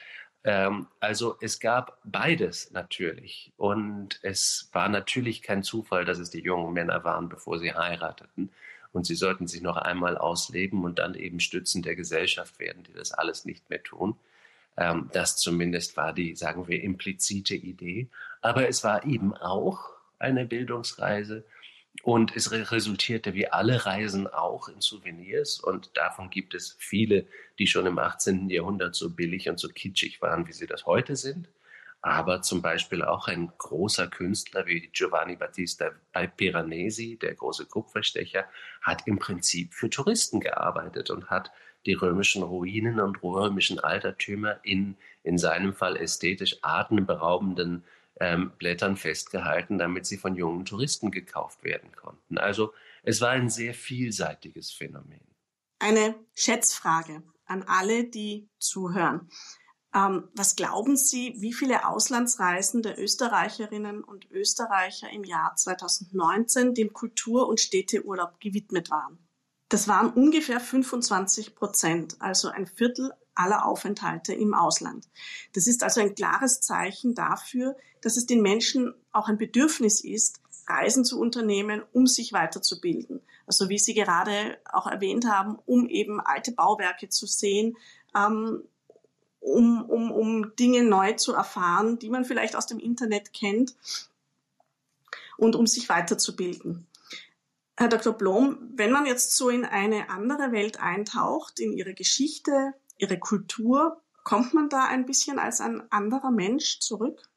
Ähm, 0.45 0.87
also 1.01 1.37
es 1.41 1.59
gab 1.59 1.99
beides 2.05 2.71
natürlich. 2.71 3.53
Und 3.57 4.21
es 4.23 4.71
war 4.73 4.89
natürlich 4.89 5.43
kein 5.43 5.65
Zufall, 5.65 6.05
dass 6.05 6.19
es 6.19 6.31
die 6.31 6.43
jungen 6.43 6.73
Männer 6.73 7.03
waren, 7.03 7.29
bevor 7.29 7.59
sie 7.59 7.75
heirateten. 7.75 8.53
Und 8.99 9.05
sie 9.05 9.15
sollten 9.15 9.47
sich 9.47 9.63
noch 9.63 9.77
einmal 9.77 10.19
ausleben 10.19 10.83
und 10.83 10.99
dann 10.99 11.15
eben 11.15 11.39
Stützen 11.39 11.83
der 11.83 11.95
Gesellschaft 11.95 12.59
werden, 12.59 12.83
die 12.83 12.93
das 12.93 13.13
alles 13.13 13.45
nicht 13.45 13.71
mehr 13.71 13.81
tun. 13.81 14.17
Ähm, 14.77 15.09
das 15.13 15.37
zumindest 15.37 15.97
war 15.97 16.13
die, 16.13 16.35
sagen 16.35 16.67
wir, 16.67 16.83
implizite 16.83 17.55
Idee. 17.55 18.09
Aber 18.41 18.69
es 18.69 18.83
war 18.83 19.07
eben 19.07 19.35
auch 19.35 19.91
eine 20.19 20.47
Bildungsreise 20.47 21.45
und 22.03 22.35
es 22.35 22.51
resultierte 22.51 23.35
wie 23.35 23.47
alle 23.47 23.87
Reisen 23.87 24.27
auch 24.27 24.69
in 24.69 24.81
Souvenirs. 24.81 25.61
Und 25.61 25.97
davon 25.97 26.29
gibt 26.29 26.55
es 26.55 26.75
viele, 26.81 27.25
die 27.61 27.69
schon 27.69 27.87
im 27.87 28.01
18. 28.01 28.51
Jahrhundert 28.51 28.97
so 28.97 29.11
billig 29.11 29.49
und 29.49 29.61
so 29.61 29.69
kitschig 29.69 30.21
waren, 30.21 30.49
wie 30.49 30.53
sie 30.53 30.67
das 30.67 30.87
heute 30.87 31.15
sind. 31.15 31.49
Aber 32.01 32.43
zum 32.43 32.63
Beispiel 32.63 33.03
auch 33.03 33.27
ein 33.27 33.53
großer 33.59 34.07
Künstler 34.07 34.67
wie 34.67 34.89
Giovanni 34.93 35.37
Battista 35.37 35.91
Piranesi, 36.37 37.19
der 37.21 37.35
große 37.35 37.67
Kupferstecher, 37.67 38.45
hat 38.83 39.07
im 39.07 39.19
Prinzip 39.19 39.75
für 39.75 39.91
Touristen 39.91 40.41
gearbeitet 40.41 41.11
und 41.11 41.29
hat 41.29 41.51
die 41.87 41.95
römischen 41.95 42.43
Ruinen 42.43 43.01
und 43.01 43.23
römischen 43.23 43.81
Altertümer 43.81 44.61
in, 44.63 44.97
in 45.23 45.39
seinem 45.39 45.75
Fall 45.75 45.97
ästhetisch 45.97 46.59
atemberaubenden 46.63 47.85
ähm, 48.21 48.53
Blättern 48.59 48.97
festgehalten, 48.97 49.79
damit 49.79 50.07
sie 50.07 50.19
von 50.19 50.37
jungen 50.37 50.65
Touristen 50.65 51.11
gekauft 51.11 51.65
werden 51.65 51.91
konnten. 51.95 52.39
Also 52.39 52.73
es 53.03 53.21
war 53.21 53.31
ein 53.31 53.49
sehr 53.49 53.75
vielseitiges 53.75 54.73
Phänomen. 54.73 55.21
Eine 55.79 56.15
Schätzfrage 56.35 57.23
an 57.47 57.63
alle, 57.63 58.05
die 58.05 58.49
zuhören. 58.59 59.31
Ähm, 59.95 60.29
was 60.35 60.55
glauben 60.57 60.97
Sie, 60.97 61.35
wie 61.39 61.53
viele 61.53 61.87
Auslandsreisende 61.89 62.95
Österreicherinnen 62.95 64.05
und 64.05 64.31
Österreicher 64.31 65.11
im 65.11 65.25
Jahr 65.25 65.57
2019 65.57 66.75
dem 66.75 66.93
Kultur- 66.93 67.49
und 67.49 67.61
Städteurlaub 67.61 68.39
gewidmet 68.41 68.91
waren? 68.91 69.19
Das 69.71 69.89
waren 69.89 70.13
ungefähr 70.13 70.61
25 70.61 71.55
Prozent, 71.55 72.17
also 72.21 72.49
ein 72.49 72.67
Viertel 72.67 73.13
aller 73.35 73.67
Aufenthalte 73.67 74.35
im 74.35 74.53
Ausland. 74.53 75.09
Das 75.53 75.67
ist 75.67 75.83
also 75.83 76.01
ein 76.01 76.15
klares 76.15 76.61
Zeichen 76.61 77.15
dafür, 77.15 77.77
dass 78.03 78.17
es 78.17 78.27
den 78.27 78.43
Menschen 78.43 78.95
auch 79.13 79.29
ein 79.29 79.39
Bedürfnis 79.39 80.03
ist, 80.03 80.41
Reisen 80.67 81.05
zu 81.05 81.19
unternehmen, 81.19 81.83
um 81.93 82.07
sich 82.07 82.33
weiterzubilden. 82.33 83.23
Also 83.47 83.69
wie 83.69 83.79
Sie 83.79 83.95
gerade 83.95 84.59
auch 84.71 84.87
erwähnt 84.87 85.27
haben, 85.27 85.59
um 85.65 85.89
eben 85.89 86.21
alte 86.21 86.53
Bauwerke 86.53 87.09
zu 87.09 87.27
sehen, 87.27 87.77
ähm, 88.15 88.65
um, 89.49 89.83
um, 89.85 90.11
um 90.11 90.57
Dinge 90.57 90.85
neu 90.85 91.13
zu 91.13 91.35
erfahren, 91.35 91.99
die 91.99 92.11
man 92.11 92.25
vielleicht 92.25 92.57
aus 92.57 92.67
dem 92.67 92.79
Internet 92.79 93.33
kennt 93.33 93.75
und 95.37 95.57
um 95.57 95.67
sich 95.67 95.89
weiterzubilden. 95.89 96.87
Herr 97.77 97.89
Dr. 97.89 98.13
Blom, 98.13 98.59
wenn 98.75 98.91
man 98.91 99.07
jetzt 99.07 99.37
so 99.37 99.51
in 99.51 99.65
eine 99.65 100.11
andere 100.11 100.51
Welt 100.51 100.81
eintaucht, 100.81 101.61
in 101.61 101.73
Ihre 101.73 101.95
Geschichte, 101.95 102.75
Ihre 102.99 103.19
Kultur, 103.19 104.03
kommt 104.25 104.53
man 104.53 104.69
da 104.69 104.87
ein 104.89 105.07
bisschen 105.07 105.39
als 105.39 105.61
ein 105.61 105.91
anderer 105.93 106.33
Mensch 106.33 106.81
zurück? 106.81 107.29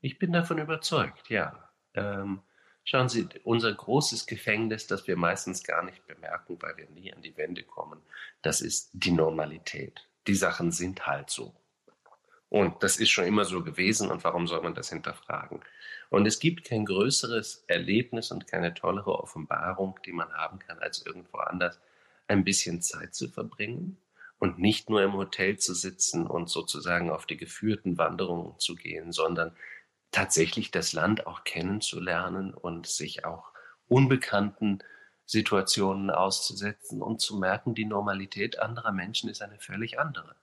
Ich 0.00 0.18
bin 0.18 0.32
davon 0.32 0.58
überzeugt, 0.58 1.28
ja. 1.28 1.70
Ähm, 1.92 2.40
schauen 2.84 3.10
Sie, 3.10 3.28
unser 3.44 3.72
großes 3.72 4.26
Gefängnis, 4.26 4.86
das 4.86 5.06
wir 5.06 5.16
meistens 5.16 5.62
gar 5.62 5.84
nicht 5.84 6.06
bemerken, 6.06 6.56
weil 6.60 6.76
wir 6.78 6.88
nie 6.88 7.12
an 7.12 7.20
die 7.20 7.36
Wände 7.36 7.62
kommen, 7.62 8.00
das 8.40 8.62
ist 8.62 8.90
die 8.94 9.12
Normalität. 9.12 10.08
Die 10.26 10.34
Sachen 10.34 10.72
sind 10.72 11.06
halt 11.06 11.30
so. 11.30 11.54
Und 12.48 12.82
das 12.82 12.98
ist 12.98 13.10
schon 13.10 13.24
immer 13.26 13.44
so 13.44 13.62
gewesen 13.62 14.10
und 14.10 14.22
warum 14.24 14.46
soll 14.46 14.62
man 14.62 14.74
das 14.74 14.90
hinterfragen? 14.90 15.60
Und 16.10 16.26
es 16.26 16.38
gibt 16.38 16.64
kein 16.64 16.84
größeres 16.84 17.64
Erlebnis 17.66 18.30
und 18.30 18.46
keine 18.46 18.72
tollere 18.74 19.18
Offenbarung, 19.18 19.98
die 20.06 20.12
man 20.12 20.32
haben 20.32 20.58
kann, 20.60 20.78
als 20.78 21.04
irgendwo 21.04 21.38
anders 21.38 21.80
ein 22.28 22.44
bisschen 22.44 22.82
Zeit 22.82 23.14
zu 23.14 23.28
verbringen 23.28 23.98
und 24.38 24.58
nicht 24.58 24.90
nur 24.90 25.02
im 25.02 25.14
Hotel 25.14 25.58
zu 25.58 25.74
sitzen 25.74 26.26
und 26.26 26.48
sozusagen 26.48 27.10
auf 27.10 27.26
die 27.26 27.36
geführten 27.36 27.98
Wanderungen 27.98 28.58
zu 28.58 28.76
gehen, 28.76 29.12
sondern 29.12 29.56
tatsächlich 30.12 30.70
das 30.70 30.92
Land 30.92 31.26
auch 31.26 31.44
kennenzulernen 31.44 32.54
und 32.54 32.86
sich 32.86 33.24
auch 33.24 33.50
unbekannten 33.88 34.78
Situationen 35.26 36.10
auszusetzen 36.10 37.02
und 37.02 37.20
zu 37.20 37.36
merken, 37.36 37.74
die 37.74 37.84
Normalität 37.84 38.60
anderer 38.60 38.92
Menschen 38.92 39.28
ist 39.28 39.42
eine 39.42 39.58
völlig 39.58 39.98
andere. 39.98 40.36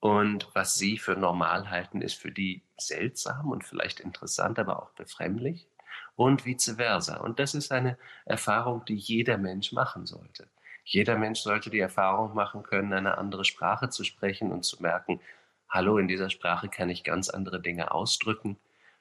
Und 0.00 0.48
was 0.54 0.74
sie 0.74 0.98
für 0.98 1.16
normal 1.16 1.70
halten, 1.70 2.02
ist 2.02 2.14
für 2.14 2.32
die 2.32 2.62
seltsam 2.76 3.50
und 3.50 3.64
vielleicht 3.64 4.00
interessant, 4.00 4.58
aber 4.58 4.82
auch 4.82 4.90
befremdlich 4.90 5.68
und 6.16 6.44
vice 6.44 6.74
versa. 6.76 7.18
Und 7.18 7.38
das 7.38 7.54
ist 7.54 7.72
eine 7.72 7.98
Erfahrung, 8.24 8.84
die 8.86 8.96
jeder 8.96 9.38
Mensch 9.38 9.72
machen 9.72 10.06
sollte. 10.06 10.48
Jeder 10.84 11.16
Mensch 11.16 11.40
sollte 11.40 11.70
die 11.70 11.78
Erfahrung 11.78 12.34
machen 12.34 12.62
können, 12.62 12.92
eine 12.92 13.16
andere 13.16 13.44
Sprache 13.44 13.88
zu 13.88 14.04
sprechen 14.04 14.52
und 14.52 14.64
zu 14.64 14.82
merken, 14.82 15.20
hallo, 15.68 15.98
in 15.98 16.08
dieser 16.08 16.30
Sprache 16.30 16.68
kann 16.68 16.90
ich 16.90 17.04
ganz 17.04 17.30
andere 17.30 17.60
Dinge 17.60 17.92
ausdrücken 17.92 18.58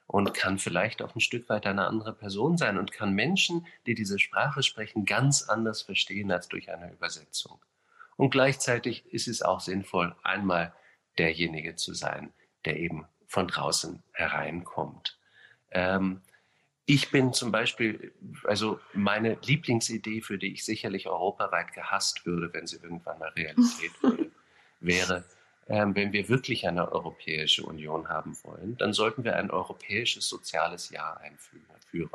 und 0.08 0.34
kann 0.34 0.60
vielleicht 0.60 1.02
auch 1.02 1.16
ein 1.16 1.22
Stück 1.22 1.50
weit 1.50 1.66
eine 1.66 1.88
andere 1.88 2.14
Person 2.14 2.58
sein 2.58 2.78
und 2.78 2.92
kann 2.92 3.14
Menschen, 3.14 3.66
die 3.86 3.96
diese 3.96 4.20
Sprache 4.20 4.64
sprechen, 4.64 5.06
ganz 5.06 5.44
anders 5.44 5.82
verstehen 5.82 6.32
als 6.32 6.48
durch 6.48 6.72
eine 6.72 6.92
Übersetzung. 6.92 7.60
Und 8.16 8.30
gleichzeitig 8.30 9.06
ist 9.12 9.28
es 9.28 9.42
auch 9.42 9.60
sinnvoll, 9.60 10.16
einmal 10.24 10.74
derjenige 11.18 11.76
zu 11.76 11.94
sein, 11.94 12.34
der 12.66 12.78
eben 12.78 13.06
von 13.28 13.48
draußen 13.48 14.04
hereinkommt. 14.12 15.18
Ähm, 15.72 16.22
ich 16.86 17.12
bin 17.12 17.34
zum 17.34 17.52
Beispiel, 17.52 18.14
also 18.44 18.80
meine 18.94 19.38
Lieblingsidee, 19.42 20.22
für 20.22 20.38
die 20.38 20.54
ich 20.54 20.66
sicherlich 20.66 21.08
europaweit 21.08 21.74
gehasst 21.74 22.26
würde, 22.26 22.54
wenn 22.54 22.68
sie 22.68 22.78
irgendwann 22.78 23.20
mal 23.20 23.30
Realität 23.30 23.92
würde, 24.02 24.30
wäre, 24.82 25.24
wenn 25.68 26.12
wir 26.12 26.30
wirklich 26.30 26.68
eine 26.68 26.92
Europäische 26.92 27.64
Union 27.64 28.10
haben 28.10 28.38
wollen, 28.44 28.78
dann 28.78 28.94
sollten 28.94 29.24
wir 29.24 29.38
ein 29.38 29.52
europäisches 29.52 30.28
soziales 30.28 30.90
Jahr 30.90 31.20
einführen. 31.22 32.10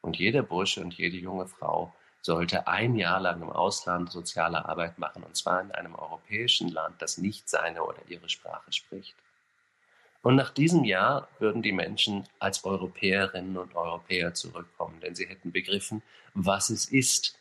Und 0.00 0.16
jeder 0.16 0.42
Bursche 0.42 0.80
und 0.80 0.94
jede 0.94 1.16
junge 1.16 1.46
Frau 1.46 1.94
sollte 2.20 2.66
ein 2.66 2.94
Jahr 2.94 3.20
lang 3.20 3.42
im 3.42 3.50
Ausland 3.50 4.10
soziale 4.10 4.66
Arbeit 4.66 4.98
machen, 4.98 5.22
und 5.24 5.36
zwar 5.36 5.60
in 5.60 5.72
einem 5.72 5.94
europäischen 5.94 6.68
Land, 6.68 7.00
das 7.00 7.18
nicht 7.18 7.48
seine 7.48 7.82
oder 7.82 8.00
ihre 8.08 8.28
Sprache 8.28 8.72
spricht. 8.72 9.14
Und 10.22 10.36
nach 10.36 10.50
diesem 10.50 10.84
Jahr 10.84 11.28
würden 11.38 11.62
die 11.62 11.72
Menschen 11.72 12.26
als 12.38 12.64
Europäerinnen 12.64 13.58
und 13.58 13.74
Europäer 13.74 14.32
zurückkommen, 14.32 15.00
denn 15.00 15.14
sie 15.14 15.26
hätten 15.26 15.52
begriffen, 15.52 16.02
was 16.32 16.70
es 16.70 16.86
ist, 16.86 17.38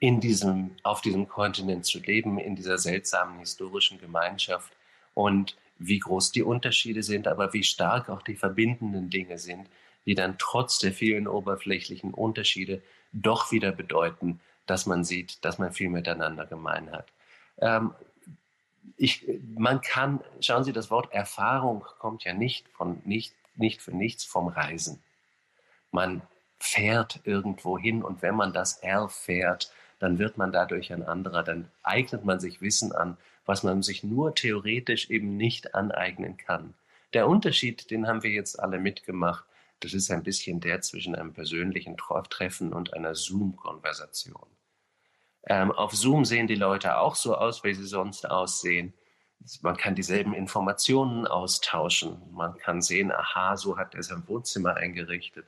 in 0.00 0.20
diesem, 0.20 0.76
auf 0.82 1.00
diesem 1.00 1.28
Kontinent 1.28 1.84
zu 1.84 1.98
leben, 2.00 2.38
in 2.38 2.56
dieser 2.56 2.78
seltsamen 2.78 3.38
historischen 3.38 4.00
Gemeinschaft 4.00 4.72
und 5.18 5.56
wie 5.80 5.98
groß 5.98 6.30
die 6.30 6.44
Unterschiede 6.44 7.02
sind, 7.02 7.26
aber 7.26 7.52
wie 7.52 7.64
stark 7.64 8.08
auch 8.08 8.22
die 8.22 8.36
verbindenden 8.36 9.10
Dinge 9.10 9.38
sind, 9.38 9.68
die 10.06 10.14
dann 10.14 10.38
trotz 10.38 10.78
der 10.78 10.92
vielen 10.92 11.26
oberflächlichen 11.26 12.14
Unterschiede 12.14 12.82
doch 13.12 13.50
wieder 13.50 13.72
bedeuten, 13.72 14.38
dass 14.66 14.86
man 14.86 15.02
sieht, 15.02 15.44
dass 15.44 15.58
man 15.58 15.72
viel 15.72 15.88
miteinander 15.88 16.46
gemein 16.46 16.92
hat. 16.92 17.08
Ähm, 17.60 17.94
ich, 18.96 19.26
man 19.56 19.80
kann, 19.80 20.20
schauen 20.40 20.62
Sie, 20.62 20.72
das 20.72 20.88
Wort 20.88 21.12
Erfahrung 21.12 21.84
kommt 21.98 22.22
ja 22.22 22.32
nicht 22.32 22.68
von 22.68 23.02
nicht, 23.04 23.34
nicht 23.56 23.82
für 23.82 23.96
nichts 23.96 24.24
vom 24.24 24.46
Reisen. 24.46 25.02
Man 25.90 26.22
fährt 26.60 27.18
irgendwo 27.24 27.76
hin 27.76 28.04
und 28.04 28.22
wenn 28.22 28.36
man 28.36 28.52
das 28.52 28.78
erfährt, 28.78 29.72
dann 29.98 30.20
wird 30.20 30.38
man 30.38 30.52
dadurch 30.52 30.92
ein 30.92 31.02
anderer, 31.02 31.42
dann 31.42 31.68
eignet 31.82 32.24
man 32.24 32.38
sich 32.38 32.60
Wissen 32.60 32.92
an, 32.92 33.16
was 33.48 33.62
man 33.62 33.82
sich 33.82 34.04
nur 34.04 34.34
theoretisch 34.34 35.08
eben 35.08 35.38
nicht 35.38 35.74
aneignen 35.74 36.36
kann. 36.36 36.74
Der 37.14 37.26
Unterschied, 37.26 37.90
den 37.90 38.06
haben 38.06 38.22
wir 38.22 38.30
jetzt 38.30 38.60
alle 38.60 38.78
mitgemacht, 38.78 39.46
das 39.80 39.94
ist 39.94 40.10
ein 40.10 40.22
bisschen 40.22 40.60
der 40.60 40.82
zwischen 40.82 41.14
einem 41.14 41.32
persönlichen 41.32 41.96
Treffen 41.96 42.74
und 42.74 42.92
einer 42.92 43.14
Zoom-Konversation. 43.14 44.46
Ähm, 45.46 45.72
auf 45.72 45.94
Zoom 45.94 46.26
sehen 46.26 46.46
die 46.46 46.56
Leute 46.56 46.98
auch 46.98 47.14
so 47.14 47.36
aus, 47.36 47.64
wie 47.64 47.72
sie 47.72 47.86
sonst 47.86 48.28
aussehen. 48.28 48.92
Man 49.62 49.78
kann 49.78 49.94
dieselben 49.94 50.34
Informationen 50.34 51.26
austauschen. 51.26 52.20
Man 52.32 52.58
kann 52.58 52.82
sehen, 52.82 53.10
aha, 53.10 53.56
so 53.56 53.78
hat 53.78 53.94
er 53.94 54.02
sein 54.02 54.24
Wohnzimmer 54.26 54.74
eingerichtet. 54.74 55.46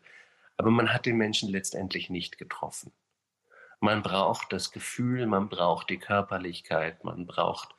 Aber 0.56 0.70
man 0.70 0.90
hat 0.90 1.04
den 1.04 1.18
Menschen 1.18 1.50
letztendlich 1.50 2.08
nicht 2.08 2.38
getroffen. 2.38 2.92
Man 3.78 4.02
braucht 4.02 4.54
das 4.54 4.72
Gefühl, 4.72 5.26
man 5.26 5.50
braucht 5.50 5.90
die 5.90 5.98
Körperlichkeit, 5.98 7.04
man 7.04 7.26
braucht 7.26 7.74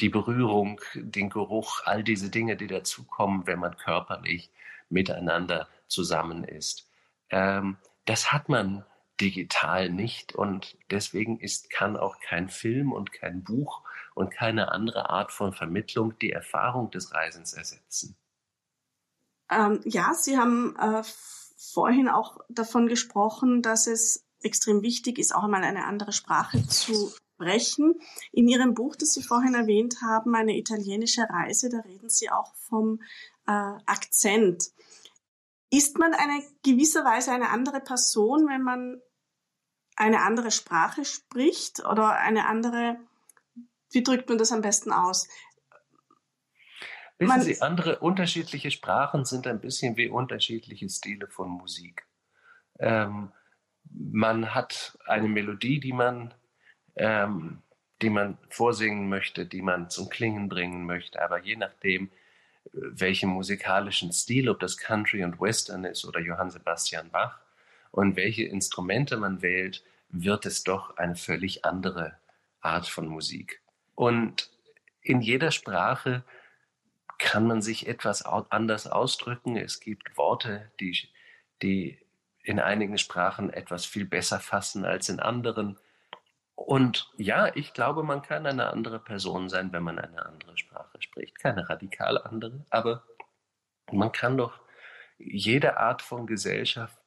die 0.00 0.08
Berührung, 0.08 0.80
den 0.94 1.30
Geruch, 1.30 1.82
all 1.84 2.02
diese 2.02 2.30
Dinge, 2.30 2.56
die 2.56 2.66
dazukommen, 2.66 3.46
wenn 3.46 3.58
man 3.58 3.76
körperlich 3.76 4.50
miteinander 4.88 5.68
zusammen 5.88 6.44
ist. 6.44 6.88
Ähm, 7.30 7.76
das 8.04 8.32
hat 8.32 8.48
man 8.48 8.84
digital 9.20 9.88
nicht 9.88 10.34
und 10.34 10.76
deswegen 10.90 11.40
ist, 11.40 11.70
kann 11.70 11.96
auch 11.96 12.20
kein 12.20 12.48
Film 12.48 12.92
und 12.92 13.12
kein 13.12 13.42
Buch 13.42 13.82
und 14.14 14.30
keine 14.30 14.72
andere 14.72 15.10
Art 15.10 15.32
von 15.32 15.52
Vermittlung 15.52 16.18
die 16.18 16.30
Erfahrung 16.30 16.90
des 16.90 17.12
Reisens 17.12 17.54
ersetzen. 17.54 18.16
Ähm, 19.50 19.80
ja, 19.84 20.12
Sie 20.14 20.38
haben 20.38 20.76
äh, 20.76 21.02
vorhin 21.56 22.08
auch 22.08 22.38
davon 22.48 22.88
gesprochen, 22.88 23.62
dass 23.62 23.86
es 23.86 24.26
extrem 24.42 24.82
wichtig 24.82 25.18
ist, 25.18 25.34
auch 25.34 25.44
einmal 25.44 25.64
eine 25.64 25.84
andere 25.84 26.12
Sprache 26.12 26.66
zu 26.66 27.12
sprechen. 27.36 28.00
In 28.32 28.48
Ihrem 28.48 28.74
Buch, 28.74 28.96
das 28.96 29.12
Sie 29.12 29.22
vorhin 29.22 29.54
erwähnt 29.54 29.96
haben, 30.02 30.34
eine 30.34 30.56
italienische 30.56 31.22
Reise, 31.28 31.68
da 31.68 31.80
reden 31.80 32.08
Sie 32.08 32.30
auch 32.30 32.54
vom 32.54 33.00
äh, 33.46 33.52
Akzent. 33.52 34.70
Ist 35.70 35.98
man 35.98 36.14
eine 36.14 36.42
gewisserweise 36.64 37.32
eine 37.32 37.50
andere 37.50 37.80
Person, 37.80 38.48
wenn 38.48 38.62
man 38.62 39.00
eine 39.96 40.22
andere 40.22 40.50
Sprache 40.50 41.04
spricht 41.04 41.84
oder 41.84 42.18
eine 42.18 42.46
andere, 42.46 42.98
wie 43.90 44.02
drückt 44.02 44.28
man 44.28 44.38
das 44.38 44.52
am 44.52 44.60
besten 44.60 44.92
aus? 44.92 45.28
Wissen 47.18 47.28
man, 47.28 47.40
Sie, 47.42 47.62
andere 47.62 47.98
unterschiedliche 48.00 48.70
Sprachen 48.70 49.24
sind 49.24 49.46
ein 49.46 49.60
bisschen 49.60 49.96
wie 49.96 50.08
unterschiedliche 50.08 50.88
Stile 50.88 51.28
von 51.28 51.48
Musik. 51.48 52.06
Ähm, 52.78 53.32
man 53.90 54.54
hat 54.54 54.98
eine 55.06 55.28
Melodie, 55.28 55.80
die 55.80 55.94
man, 55.94 56.34
ähm, 56.96 57.62
die 58.02 58.10
man 58.10 58.36
vorsingen 58.48 59.08
möchte, 59.08 59.46
die 59.46 59.62
man 59.62 59.88
zum 59.88 60.08
Klingen 60.08 60.48
bringen 60.48 60.84
möchte, 60.84 61.22
aber 61.22 61.42
je 61.42 61.56
nachdem, 61.56 62.10
welchen 62.72 63.30
musikalischen 63.30 64.12
Stil, 64.12 64.48
ob 64.48 64.60
das 64.60 64.76
Country 64.76 65.24
und 65.24 65.40
Western 65.40 65.84
ist 65.84 66.04
oder 66.04 66.20
Johann 66.20 66.50
Sebastian 66.50 67.10
Bach 67.10 67.40
und 67.90 68.16
welche 68.16 68.44
Instrumente 68.44 69.16
man 69.16 69.40
wählt, 69.40 69.82
wird 70.08 70.46
es 70.46 70.64
doch 70.64 70.96
eine 70.96 71.16
völlig 71.16 71.64
andere 71.64 72.16
Art 72.60 72.88
von 72.88 73.06
Musik. 73.06 73.60
Und 73.94 74.50
in 75.00 75.20
jeder 75.20 75.50
Sprache 75.50 76.24
kann 77.18 77.46
man 77.46 77.62
sich 77.62 77.86
etwas 77.86 78.22
anders 78.22 78.86
ausdrücken. 78.86 79.56
Es 79.56 79.80
gibt 79.80 80.16
Worte, 80.18 80.70
die, 80.80 80.96
die 81.62 81.98
in 82.42 82.60
einigen 82.60 82.98
Sprachen 82.98 83.50
etwas 83.50 83.86
viel 83.86 84.04
besser 84.04 84.40
fassen 84.40 84.84
als 84.84 85.08
in 85.08 85.20
anderen. 85.20 85.78
Und 86.56 87.12
ja, 87.18 87.54
ich 87.54 87.74
glaube, 87.74 88.02
man 88.02 88.22
kann 88.22 88.46
eine 88.46 88.70
andere 88.70 88.98
Person 88.98 89.50
sein, 89.50 89.72
wenn 89.72 89.82
man 89.82 89.98
eine 89.98 90.24
andere 90.24 90.56
Sprache 90.56 91.00
spricht. 91.00 91.38
Keine 91.38 91.68
radikal 91.68 92.18
andere, 92.18 92.64
aber 92.70 93.04
man 93.92 94.10
kann 94.10 94.38
doch, 94.38 94.58
jede 95.18 95.76
Art 95.76 96.02
von 96.02 96.26
Gesellschaft 96.26 96.98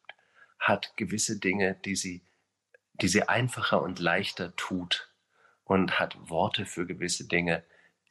hat 0.59 0.95
gewisse 0.97 1.39
Dinge, 1.39 1.75
die 1.83 1.95
sie, 1.95 2.23
die 2.93 3.07
sie 3.07 3.27
einfacher 3.27 3.81
und 3.81 3.99
leichter 3.99 4.55
tut 4.55 5.11
und 5.63 5.99
hat 5.99 6.29
Worte 6.29 6.65
für 6.65 6.85
gewisse 6.85 7.27
Dinge, 7.27 7.63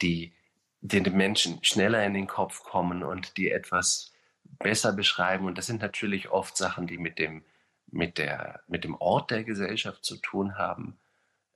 die 0.02 0.34
den 0.80 1.16
Menschen 1.16 1.62
schneller 1.64 2.04
in 2.04 2.14
den 2.14 2.26
Kopf 2.26 2.64
kommen 2.64 3.04
und 3.04 3.36
die 3.36 3.50
etwas 3.50 4.12
besser 4.44 4.92
beschreiben. 4.92 5.46
Und 5.46 5.56
das 5.56 5.66
sind 5.66 5.82
natürlich 5.82 6.30
oft 6.30 6.56
Sachen, 6.56 6.86
die 6.88 6.98
mit 6.98 7.18
dem, 7.18 7.44
mit 7.86 8.18
der, 8.18 8.62
mit 8.66 8.84
dem 8.84 8.96
Ort 8.96 9.30
der 9.30 9.44
Gesellschaft 9.44 10.04
zu 10.04 10.16
tun 10.16 10.58
haben 10.58 10.98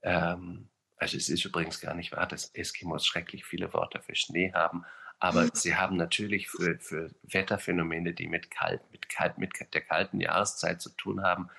ähm, 0.03 0.69
also 0.97 1.17
es 1.17 1.29
ist 1.29 1.43
übrigens 1.43 1.81
gar 1.81 1.95
nicht 1.95 2.11
wahr, 2.11 2.27
dass 2.27 2.53
Eskimos 2.55 3.05
schrecklich 3.05 3.45
viele 3.45 3.73
Worte 3.73 4.01
für 4.01 4.15
Schnee 4.15 4.53
haben, 4.53 4.85
aber 5.19 5.47
sie 5.53 5.75
haben 5.75 5.95
natürlich 5.95 6.49
für, 6.49 6.77
für 6.79 7.11
Wetterphänomene, 7.23 8.13
die 8.13 8.27
mit, 8.27 8.51
kalt, 8.51 8.81
mit, 8.91 9.09
kalt, 9.09 9.37
mit 9.37 9.53
der 9.73 9.81
kalten 9.81 10.19
Jahreszeit 10.19 10.81
zu 10.81 10.89
tun 10.89 11.23
haben, 11.23 11.49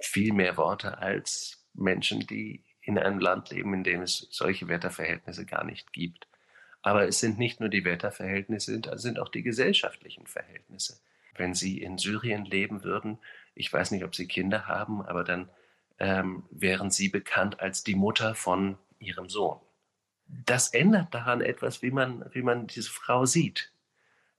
viel 0.00 0.32
mehr 0.32 0.56
Worte 0.56 0.98
als 0.98 1.64
Menschen, 1.74 2.26
die 2.26 2.64
in 2.80 2.98
einem 2.98 3.18
Land 3.18 3.50
leben, 3.50 3.74
in 3.74 3.84
dem 3.84 4.02
es 4.02 4.26
solche 4.30 4.68
Wetterverhältnisse 4.68 5.44
gar 5.46 5.64
nicht 5.64 5.92
gibt. 5.92 6.26
Aber 6.82 7.06
es 7.06 7.20
sind 7.20 7.38
nicht 7.38 7.60
nur 7.60 7.68
die 7.68 7.84
Wetterverhältnisse, 7.84 8.80
es 8.92 9.02
sind 9.02 9.18
auch 9.18 9.28
die 9.28 9.42
gesellschaftlichen 9.42 10.26
Verhältnisse. 10.26 11.00
Wenn 11.36 11.54
Sie 11.54 11.80
in 11.80 11.98
Syrien 11.98 12.44
leben 12.44 12.82
würden, 12.82 13.18
ich 13.54 13.72
weiß 13.72 13.90
nicht, 13.90 14.04
ob 14.04 14.14
Sie 14.14 14.26
Kinder 14.26 14.66
haben, 14.66 15.02
aber 15.02 15.22
dann 15.22 15.50
ähm, 15.98 16.44
wären 16.50 16.90
sie 16.90 17.08
bekannt 17.08 17.60
als 17.60 17.82
die 17.84 17.94
Mutter 17.94 18.34
von 18.34 18.78
ihrem 18.98 19.28
Sohn. 19.28 19.58
Das 20.26 20.68
ändert 20.68 21.14
daran 21.14 21.40
etwas, 21.40 21.82
wie 21.82 21.90
man, 21.90 22.24
wie 22.32 22.42
man 22.42 22.66
diese 22.66 22.90
Frau 22.90 23.24
sieht. 23.24 23.72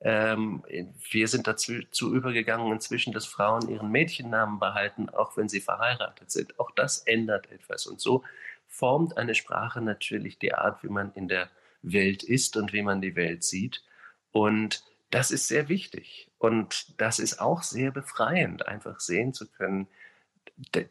Ähm, 0.01 0.63
wir 1.09 1.27
sind 1.27 1.47
dazu 1.47 2.13
übergegangen, 2.13 2.71
inzwischen, 2.71 3.11
dass 3.11 3.25
Frauen 3.25 3.67
ihren 3.69 3.91
Mädchennamen 3.91 4.59
behalten, 4.59 5.09
auch 5.09 5.35
wenn 5.35 5.49
sie 5.49 5.59
verheiratet 5.59 6.31
sind. 6.31 6.59
Auch 6.59 6.71
das 6.71 6.99
ändert 6.99 7.51
etwas. 7.51 7.85
Und 7.85 7.99
so 7.99 8.23
formt 8.67 9.17
eine 9.17 9.35
Sprache 9.35 9.81
natürlich 9.81 10.39
die 10.39 10.53
Art, 10.53 10.83
wie 10.83 10.89
man 10.89 11.11
in 11.15 11.27
der 11.27 11.49
Welt 11.81 12.23
ist 12.23 12.55
und 12.55 12.71
wie 12.71 12.81
man 12.81 13.01
die 13.01 13.15
Welt 13.15 13.43
sieht. 13.43 13.83
Und 14.31 14.83
das 15.09 15.31
ist 15.31 15.47
sehr 15.47 15.67
wichtig. 15.69 16.29
Und 16.37 16.99
das 17.01 17.19
ist 17.19 17.41
auch 17.41 17.63
sehr 17.63 17.91
befreiend, 17.91 18.67
einfach 18.67 18.99
sehen 18.99 19.33
zu 19.33 19.47
können, 19.49 19.87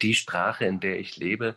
die 0.02 0.14
Sprache, 0.14 0.64
in 0.64 0.80
der 0.80 0.98
ich 0.98 1.16
lebe, 1.16 1.56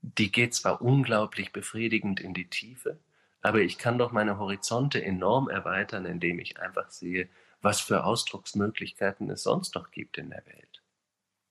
die 0.00 0.30
geht 0.30 0.54
zwar 0.54 0.82
unglaublich 0.82 1.52
befriedigend 1.52 2.20
in 2.20 2.34
die 2.34 2.48
Tiefe, 2.48 2.98
aber 3.42 3.60
ich 3.60 3.78
kann 3.78 3.98
doch 3.98 4.12
meine 4.12 4.38
Horizonte 4.38 5.02
enorm 5.02 5.48
erweitern, 5.48 6.04
indem 6.04 6.38
ich 6.38 6.60
einfach 6.60 6.90
sehe, 6.90 7.28
was 7.60 7.80
für 7.80 8.04
Ausdrucksmöglichkeiten 8.04 9.30
es 9.30 9.42
sonst 9.42 9.74
noch 9.74 9.90
gibt 9.90 10.18
in 10.18 10.30
der 10.30 10.44
Welt. 10.46 10.82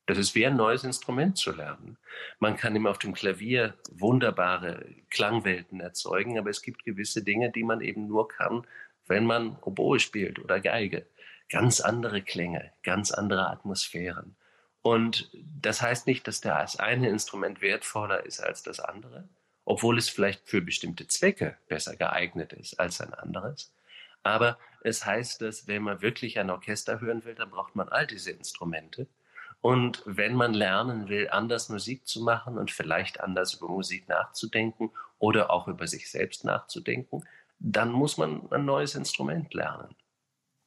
Das 0.06 0.18
ist 0.18 0.36
wie 0.36 0.46
ein 0.46 0.56
neues 0.56 0.84
Instrument 0.84 1.38
zu 1.38 1.52
lernen. 1.52 1.98
Man 2.40 2.58
kann 2.58 2.76
immer 2.76 2.92
auf 2.92 3.00
dem 3.00 3.14
Klavier 3.14 3.74
wunderbare 3.92 4.86
Klangwelten 5.10 5.80
erzeugen, 5.80 6.38
aber 6.38 6.52
es 6.52 6.62
gibt 6.62 6.84
gewisse 6.84 7.24
Dinge, 7.24 7.52
die 7.52 7.64
man 7.64 7.82
eben 7.82 8.08
nur 8.08 8.28
kann, 8.28 8.68
wenn 9.08 9.26
man 9.26 9.58
Oboe 9.62 10.00
spielt 10.00 10.40
oder 10.40 10.60
Geige. 10.60 11.08
ganz 11.50 11.80
andere 11.80 12.22
Klänge, 12.22 12.72
ganz 12.84 13.12
andere 13.12 13.50
Atmosphären. 13.50 14.36
Und 14.86 15.32
das 15.34 15.82
heißt 15.82 16.06
nicht, 16.06 16.28
dass 16.28 16.42
das 16.42 16.76
eine 16.76 17.10
Instrument 17.10 17.60
wertvoller 17.60 18.24
ist 18.24 18.40
als 18.40 18.62
das 18.62 18.80
andere, 18.80 19.28
obwohl 19.64 19.98
es 19.98 20.10
vielleicht 20.10 20.48
für 20.48 20.62
bestimmte 20.62 21.08
Zwecke 21.08 21.58
besser 21.68 21.96
geeignet 21.96 22.54
ist 22.54 22.80
als 22.80 23.02
ein 23.02 23.16
anderes. 23.16 23.74
Aber 24.22 24.60
es 24.84 25.04
heißt, 25.04 25.42
dass 25.42 25.66
wenn 25.66 25.82
man 25.82 26.04
wirklich 26.04 26.38
ein 26.38 26.52
Orchester 26.52 27.02
hören 27.02 27.26
will, 27.26 27.34
dann 27.34 27.50
braucht 27.50 27.76
man 27.76 27.90
all 27.90 28.06
diese 28.06 28.30
Instrumente. 28.30 29.08
Und 29.60 30.04
wenn 30.06 30.36
man 30.36 30.54
lernen 30.54 31.10
will, 31.10 31.30
anders 31.32 31.70
Musik 31.70 32.06
zu 32.06 32.22
machen 32.22 32.60
und 32.60 32.70
vielleicht 32.70 33.22
anders 33.22 33.56
über 33.56 33.68
Musik 33.68 34.08
nachzudenken 34.08 34.92
oder 35.18 35.50
auch 35.50 35.68
über 35.68 35.88
sich 35.88 36.12
selbst 36.12 36.44
nachzudenken, 36.46 37.24
dann 37.58 37.92
muss 37.92 38.18
man 38.18 38.52
ein 38.52 38.66
neues 38.66 38.94
Instrument 38.94 39.52
lernen. 39.56 39.96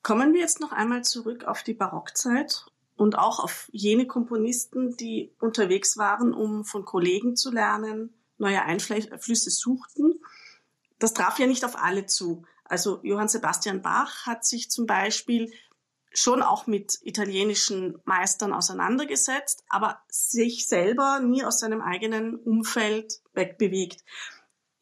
Kommen 0.02 0.35
wir 0.35 0.40
jetzt 0.40 0.61
noch 0.61 0.72
einmal 0.72 1.04
zurück 1.04 1.44
auf 1.44 1.62
die 1.62 1.74
Barockzeit 1.74 2.66
und 2.98 3.16
auch 3.16 3.38
auf 3.38 3.68
jene 3.72 4.06
Komponisten, 4.06 4.96
die 4.96 5.32
unterwegs 5.40 5.96
waren, 5.96 6.34
um 6.34 6.64
von 6.64 6.84
Kollegen 6.84 7.37
zu 7.37 7.52
lernen, 7.52 8.12
neue 8.38 8.62
Einflüsse 8.62 9.50
suchten. 9.50 10.20
Das 10.98 11.14
traf 11.14 11.38
ja 11.38 11.46
nicht 11.46 11.64
auf 11.64 11.80
alle 11.80 12.06
zu. 12.06 12.44
Also 12.64 12.98
Johann 13.04 13.28
Sebastian 13.28 13.82
Bach 13.82 14.26
hat 14.26 14.44
sich 14.44 14.68
zum 14.70 14.87
Beispiel 14.87 15.52
schon 16.12 16.42
auch 16.42 16.66
mit 16.66 16.98
italienischen 17.02 18.00
Meistern 18.04 18.52
auseinandergesetzt, 18.52 19.62
aber 19.68 20.02
sich 20.08 20.66
selber 20.66 21.20
nie 21.20 21.44
aus 21.44 21.61
seinem 21.61 21.80
eigenen 21.80 22.34
Umfeld 22.34 23.20
wegbewegt. 23.32 24.04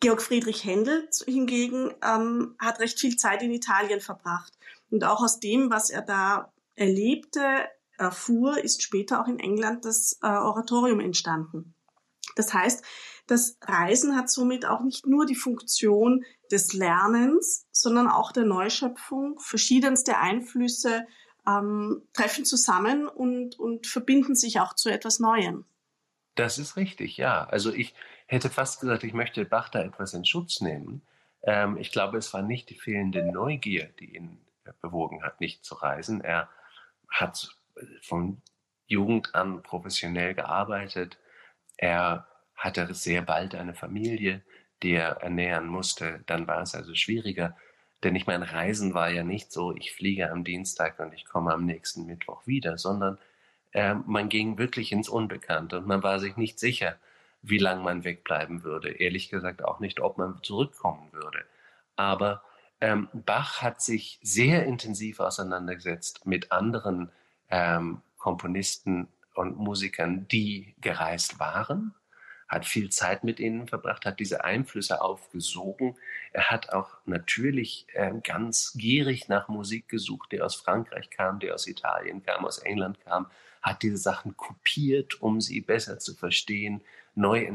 Georg 0.01 0.23
Friedrich 0.23 0.65
Händel 0.65 1.09
hingegen 1.27 1.93
ähm, 2.03 2.57
hat 2.59 2.81
recht 2.81 2.99
viel 2.99 3.17
Zeit 3.17 3.43
in 3.43 3.53
Italien 3.53 4.01
verbracht. 4.01 4.55
Und 4.91 5.05
auch 5.05 5.23
aus 5.23 5.39
dem, 5.39 5.71
was 5.71 5.91
er 5.91 6.01
da 6.01 6.53
erlebte, 6.77 7.69
erfuhr, 7.99 8.63
ist 8.63 8.83
später 8.83 9.21
auch 9.21 9.29
in 9.29 9.39
England 9.39 9.85
das 9.85 10.19
äh, 10.23 10.27
Oratorium 10.27 11.01
entstanden. 11.01 11.75
Das 12.35 12.53
heißt, 12.53 12.85
das 13.27 13.59
Reisen 13.63 14.17
hat 14.17 14.31
somit 14.31 14.67
auch 14.67 14.83
nicht 14.83 15.07
nur 15.07 15.27
die 15.27 15.35
Funktion 15.35 16.25
des 16.51 16.73
Lernens, 16.73 17.67
sondern 17.73 18.09
auch 18.09 18.31
der 18.33 18.45
Neuschöpfung. 18.45 19.39
Verschiedenste 19.41 20.19
Einflüsse 20.19 21.07
ähm, 21.47 22.03
treffen 22.13 22.45
zusammen 22.45 23.09
und, 23.09 23.59
und 23.59 23.87
verbinden 23.87 24.35
sich 24.35 24.61
auch 24.61 24.75
zu 24.75 24.91
etwas 24.91 25.19
Neuem. 25.19 25.65
Das 26.35 26.59
ist 26.59 26.77
richtig, 26.77 27.17
ja. 27.17 27.45
Also 27.45 27.73
ich 27.73 27.95
hätte 28.27 28.51
fast 28.51 28.81
gesagt, 28.81 29.03
ich 29.05 29.15
möchte 29.15 29.45
Bach 29.45 29.71
da 29.71 29.81
etwas 29.81 30.13
in 30.15 30.25
Schutz 30.25 30.61
nehmen. 30.61 31.03
Ähm, 31.43 31.79
ich 31.79 31.91
glaube, 31.91 32.19
es 32.19 32.33
war 32.35 32.43
nicht 32.43 32.71
die 32.71 32.79
fehlende 32.79 33.25
Neugier, 33.25 33.89
die 33.99 34.17
ihn 34.17 34.39
bewogen 34.83 35.23
hat, 35.23 35.41
nicht 35.41 35.65
zu 35.65 35.75
reisen. 35.77 36.21
Er 36.21 36.49
hat 37.09 37.56
von 38.03 38.43
Jugend 38.87 39.35
an 39.35 39.63
professionell 39.63 40.35
gearbeitet. 40.35 41.19
Er 41.77 42.27
hatte 42.57 42.93
sehr 42.95 43.23
bald 43.23 43.55
eine 43.55 43.75
Familie, 43.75 44.43
die 44.83 44.93
er 44.93 45.23
ernähren 45.23 45.67
musste. 45.67 46.23
Dann 46.27 46.47
war 46.47 46.63
es 46.63 46.75
also 46.75 46.95
schwieriger. 46.95 47.57
Denn 48.05 48.15
ich 48.15 48.27
meine, 48.27 48.53
Reisen 48.53 48.95
war 48.95 49.11
ja 49.11 49.25
nicht 49.25 49.51
so, 49.53 49.75
ich 49.75 49.93
fliege 49.93 50.31
am 50.31 50.45
Dienstag 50.45 50.99
und 51.01 51.13
ich 51.15 51.25
komme 51.25 51.53
am 51.53 51.65
nächsten 51.65 52.07
Mittwoch 52.07 52.47
wieder, 52.47 52.79
sondern 52.79 53.19
äh, 53.73 53.95
man 53.95 54.29
ging 54.29 54.59
wirklich 54.59 54.93
ins 54.93 55.09
Unbekannte 55.09 55.79
und 55.79 55.87
man 55.87 56.03
war 56.03 56.21
sich 56.21 56.37
nicht 56.37 56.59
sicher, 56.59 56.97
wie 57.43 57.59
lange 57.59 57.83
man 57.83 58.05
wegbleiben 58.05 58.65
würde. 58.65 58.91
Ehrlich 58.91 59.29
gesagt 59.29 59.65
auch 59.65 59.81
nicht, 59.81 60.01
ob 60.01 60.19
man 60.19 60.43
zurückkommen 60.43 61.13
würde. 61.13 61.45
Aber 61.97 62.43
ähm, 62.81 63.09
Bach 63.13 63.63
hat 63.63 63.81
sich 63.81 64.19
sehr 64.23 64.65
intensiv 64.67 65.21
auseinandergesetzt 65.21 66.27
mit 66.27 66.53
anderen 66.53 67.11
ähm, 67.51 68.03
Komponisten 68.19 69.09
und 69.35 69.59
Musikern, 69.59 70.27
die 70.29 70.75
gereist 70.81 71.39
waren, 71.39 71.95
hat 72.49 72.65
viel 72.65 72.91
Zeit 72.91 73.25
mit 73.25 73.41
ihnen 73.41 73.67
verbracht, 73.67 74.07
hat 74.07 74.21
diese 74.21 74.45
Einflüsse 74.45 75.01
aufgesogen. 75.01 75.97
Er 76.33 76.51
hat 76.51 76.71
auch 76.71 76.91
natürlich 77.05 77.87
äh, 77.93 78.13
ganz 78.23 78.73
gierig 78.77 79.29
nach 79.29 79.49
Musik 79.49 79.89
gesucht, 79.89 80.31
die 80.33 80.41
aus 80.41 80.55
Frankreich 80.55 81.11
kam, 81.11 81.41
die 81.41 81.51
aus 81.51 81.67
Italien 81.67 82.23
kam, 82.23 82.45
aus 82.45 82.59
England 82.59 83.01
kam, 83.05 83.27
hat 83.63 83.83
diese 83.83 83.97
Sachen 83.97 84.37
kopiert, 84.37 85.21
um 85.21 85.41
sie 85.41 85.61
besser 85.61 85.99
zu 85.99 86.15
verstehen, 86.15 86.83
neu, 87.17 87.51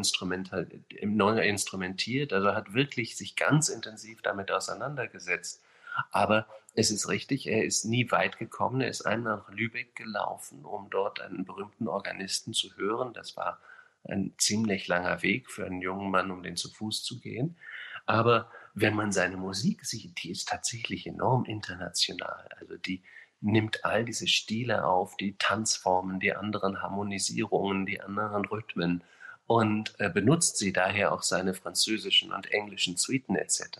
neu 1.04 1.42
instrumentiert, 1.42 2.34
also 2.34 2.54
hat 2.54 2.74
wirklich 2.74 3.16
sich 3.16 3.36
ganz 3.36 3.70
intensiv 3.70 4.22
damit 4.22 4.52
auseinandergesetzt. 4.52 5.64
Aber 6.12 6.48
es 6.74 6.90
ist 6.92 7.10
richtig, 7.10 7.48
er 7.48 7.64
ist 7.66 7.86
nie 7.86 8.10
weit 8.12 8.38
gekommen. 8.38 8.82
Er 8.82 8.90
ist 8.90 9.06
einmal 9.06 9.38
nach 9.38 9.50
Lübeck 9.50 9.96
gelaufen, 9.96 10.66
um 10.66 10.90
dort 10.90 11.20
einen 11.20 11.46
berühmten 11.46 11.88
Organisten 11.88 12.54
zu 12.54 12.76
hören. 12.78 13.14
Das 13.14 13.36
war 13.36 13.60
ein 14.04 14.34
ziemlich 14.38 14.88
langer 14.88 15.22
Weg 15.22 15.52
für 15.52 15.66
einen 15.66 15.82
jungen 15.82 16.10
Mann, 16.10 16.32
um 16.32 16.44
den 16.44 16.56
zu 16.56 16.70
Fuß 16.70 17.04
zu 17.04 17.20
gehen. 17.20 17.58
Aber 18.06 18.50
wenn 18.74 18.96
man 18.96 19.12
seine 19.12 19.38
Musik 19.38 19.86
sieht, 19.86 20.24
die 20.24 20.32
ist 20.32 20.48
tatsächlich 20.48 21.06
enorm 21.06 21.46
international. 21.46 22.50
Also 22.60 22.78
die 22.78 23.04
nimmt 23.42 23.86
all 23.86 24.06
diese 24.06 24.28
Stile 24.28 24.86
auf, 24.86 25.18
die 25.18 25.36
Tanzformen, 25.38 26.20
die 26.20 26.34
anderen 26.34 26.82
Harmonisierungen, 26.82 27.86
die 27.86 28.02
anderen 28.02 28.46
Rhythmen 28.46 29.04
und 29.48 30.00
äh, 30.00 30.10
benutzt 30.10 30.58
sie 30.58 30.72
daher 30.72 31.12
auch 31.12 31.24
seine 31.24 31.54
französischen 31.54 32.32
und 32.32 32.52
englischen 32.52 32.98
Suiten 32.98 33.36
etc. 33.36 33.80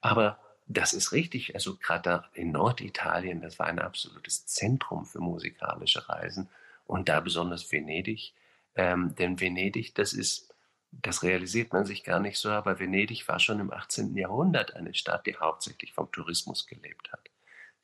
Aber 0.00 0.38
das 0.66 0.92
ist 0.92 1.12
richtig, 1.12 1.54
also 1.54 1.76
gerade 1.76 2.24
in 2.34 2.50
Norditalien, 2.52 3.40
das 3.40 3.58
war 3.58 3.66
ein 3.66 3.78
absolutes 3.78 4.46
Zentrum 4.46 5.06
für 5.06 5.20
musikalische 5.20 6.08
Reisen 6.08 6.48
und 6.86 7.08
da 7.08 7.20
besonders 7.20 7.70
Venedig, 7.70 8.34
ähm, 8.74 9.14
denn 9.14 9.40
Venedig, 9.40 9.94
das 9.94 10.12
ist, 10.12 10.52
das 10.90 11.22
realisiert 11.22 11.72
man 11.72 11.86
sich 11.86 12.02
gar 12.02 12.20
nicht 12.20 12.38
so, 12.38 12.50
aber 12.50 12.80
Venedig 12.80 13.28
war 13.28 13.38
schon 13.38 13.60
im 13.60 13.72
18. 13.72 14.16
Jahrhundert 14.16 14.74
eine 14.74 14.94
Stadt, 14.94 15.26
die 15.26 15.36
hauptsächlich 15.36 15.92
vom 15.92 16.10
Tourismus 16.10 16.66
gelebt 16.66 17.12
hat. 17.12 17.30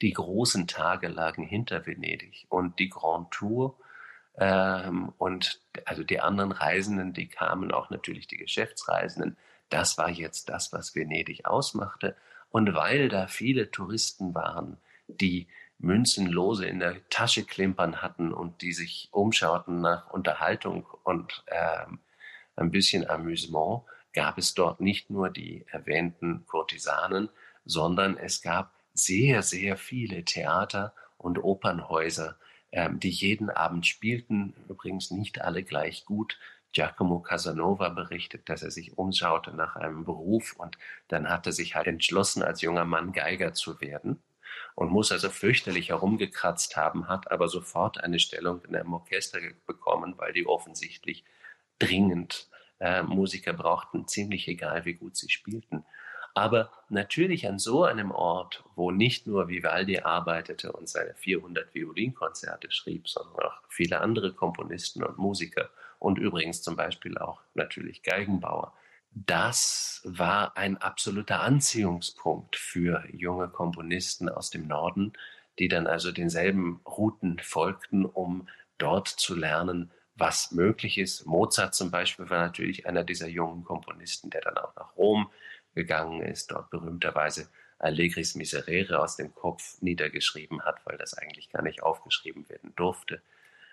Die 0.00 0.12
großen 0.12 0.66
Tage 0.66 1.06
lagen 1.06 1.44
hinter 1.44 1.86
Venedig 1.86 2.46
und 2.48 2.78
die 2.80 2.88
Grand 2.88 3.30
Tour 3.30 3.78
ähm, 4.36 5.12
und 5.18 5.60
also 5.84 6.02
die 6.02 6.20
anderen 6.20 6.50
Reisenden, 6.50 7.12
die 7.12 7.28
kamen 7.28 7.70
auch 7.70 7.90
natürlich 7.90 8.26
die 8.26 8.38
Geschäftsreisenden. 8.38 9.36
Das 9.68 9.98
war 9.98 10.10
jetzt 10.10 10.48
das, 10.48 10.72
was 10.72 10.96
Venedig 10.96 11.46
ausmachte. 11.46 12.16
Und 12.52 12.74
weil 12.74 13.08
da 13.08 13.26
viele 13.26 13.70
Touristen 13.70 14.34
waren, 14.34 14.76
die 15.08 15.48
Münzenlose 15.78 16.66
in 16.66 16.78
der 16.78 17.08
Tasche 17.08 17.44
klimpern 17.44 18.02
hatten 18.02 18.32
und 18.32 18.62
die 18.62 18.72
sich 18.72 19.08
umschauten 19.10 19.80
nach 19.80 20.10
Unterhaltung 20.10 20.86
und 21.02 21.44
ähm, 21.48 21.98
ein 22.54 22.70
bisschen 22.70 23.08
Amüsement, 23.08 23.82
gab 24.12 24.38
es 24.38 24.54
dort 24.54 24.80
nicht 24.80 25.10
nur 25.10 25.30
die 25.30 25.64
erwähnten 25.70 26.46
Kurtisanen, 26.46 27.30
sondern 27.64 28.16
es 28.16 28.42
gab 28.42 28.72
sehr, 28.94 29.42
sehr 29.42 29.76
viele 29.76 30.24
Theater 30.24 30.94
und 31.16 31.38
Opernhäuser, 31.42 32.36
ähm, 32.70 33.00
die 33.00 33.10
jeden 33.10 33.50
Abend 33.50 33.86
spielten, 33.86 34.54
übrigens 34.68 35.10
nicht 35.10 35.40
alle 35.40 35.62
gleich 35.62 36.04
gut. 36.04 36.38
Giacomo 36.72 37.20
Casanova 37.20 37.90
berichtet, 37.90 38.48
dass 38.48 38.62
er 38.62 38.70
sich 38.70 38.96
umschaute 38.98 39.54
nach 39.54 39.76
einem 39.76 40.04
Beruf 40.04 40.54
und 40.56 40.78
dann 41.08 41.28
hat 41.28 41.46
er 41.46 41.52
sich 41.52 41.74
halt 41.74 41.86
entschlossen, 41.86 42.42
als 42.42 42.62
junger 42.62 42.84
Mann 42.84 43.12
Geiger 43.12 43.52
zu 43.52 43.80
werden 43.80 44.22
und 44.74 44.90
muss 44.90 45.12
also 45.12 45.28
fürchterlich 45.28 45.90
herumgekratzt 45.90 46.76
haben, 46.76 47.08
hat 47.08 47.30
aber 47.30 47.48
sofort 47.48 48.02
eine 48.02 48.18
Stellung 48.18 48.64
in 48.64 48.74
einem 48.74 48.94
Orchester 48.94 49.38
bekommen, 49.66 50.14
weil 50.16 50.32
die 50.32 50.46
offensichtlich 50.46 51.24
dringend 51.78 52.48
äh, 52.80 53.02
Musiker 53.02 53.52
brauchten, 53.52 54.08
ziemlich 54.08 54.48
egal, 54.48 54.84
wie 54.84 54.94
gut 54.94 55.16
sie 55.16 55.30
spielten. 55.30 55.84
Aber 56.34 56.70
natürlich 56.88 57.46
an 57.46 57.58
so 57.58 57.84
einem 57.84 58.10
Ort, 58.10 58.64
wo 58.74 58.90
nicht 58.90 59.26
nur 59.26 59.48
Vivaldi 59.48 60.00
arbeitete 60.00 60.72
und 60.72 60.88
seine 60.88 61.14
400 61.14 61.74
Violinkonzerte 61.74 62.70
schrieb, 62.70 63.08
sondern 63.08 63.36
auch 63.44 63.60
viele 63.68 64.00
andere 64.00 64.32
Komponisten 64.32 65.04
und 65.04 65.18
Musiker 65.18 65.68
und 66.02 66.18
übrigens 66.18 66.62
zum 66.62 66.76
Beispiel 66.76 67.16
auch 67.16 67.40
natürlich 67.54 68.02
Geigenbauer. 68.02 68.74
Das 69.14 70.00
war 70.04 70.56
ein 70.56 70.76
absoluter 70.78 71.42
Anziehungspunkt 71.42 72.56
für 72.56 73.04
junge 73.12 73.48
Komponisten 73.48 74.28
aus 74.28 74.50
dem 74.50 74.66
Norden, 74.66 75.12
die 75.58 75.68
dann 75.68 75.86
also 75.86 76.10
denselben 76.10 76.80
Routen 76.86 77.38
folgten, 77.38 78.04
um 78.04 78.48
dort 78.78 79.08
zu 79.08 79.36
lernen, 79.36 79.92
was 80.16 80.50
möglich 80.50 80.98
ist. 80.98 81.24
Mozart 81.26 81.74
zum 81.74 81.90
Beispiel 81.90 82.28
war 82.30 82.38
natürlich 82.38 82.86
einer 82.86 83.04
dieser 83.04 83.28
jungen 83.28 83.62
Komponisten, 83.64 84.30
der 84.30 84.40
dann 84.40 84.58
auch 84.58 84.74
nach 84.74 84.96
Rom 84.96 85.30
gegangen 85.74 86.22
ist, 86.22 86.50
dort 86.50 86.70
berühmterweise 86.70 87.48
Allegris 87.78 88.34
Miserere 88.34 89.00
aus 89.00 89.16
dem 89.16 89.34
Kopf 89.34 89.80
niedergeschrieben 89.80 90.62
hat, 90.62 90.84
weil 90.84 90.98
das 90.98 91.14
eigentlich 91.14 91.50
gar 91.50 91.62
nicht 91.62 91.82
aufgeschrieben 91.82 92.48
werden 92.48 92.72
durfte. 92.76 93.22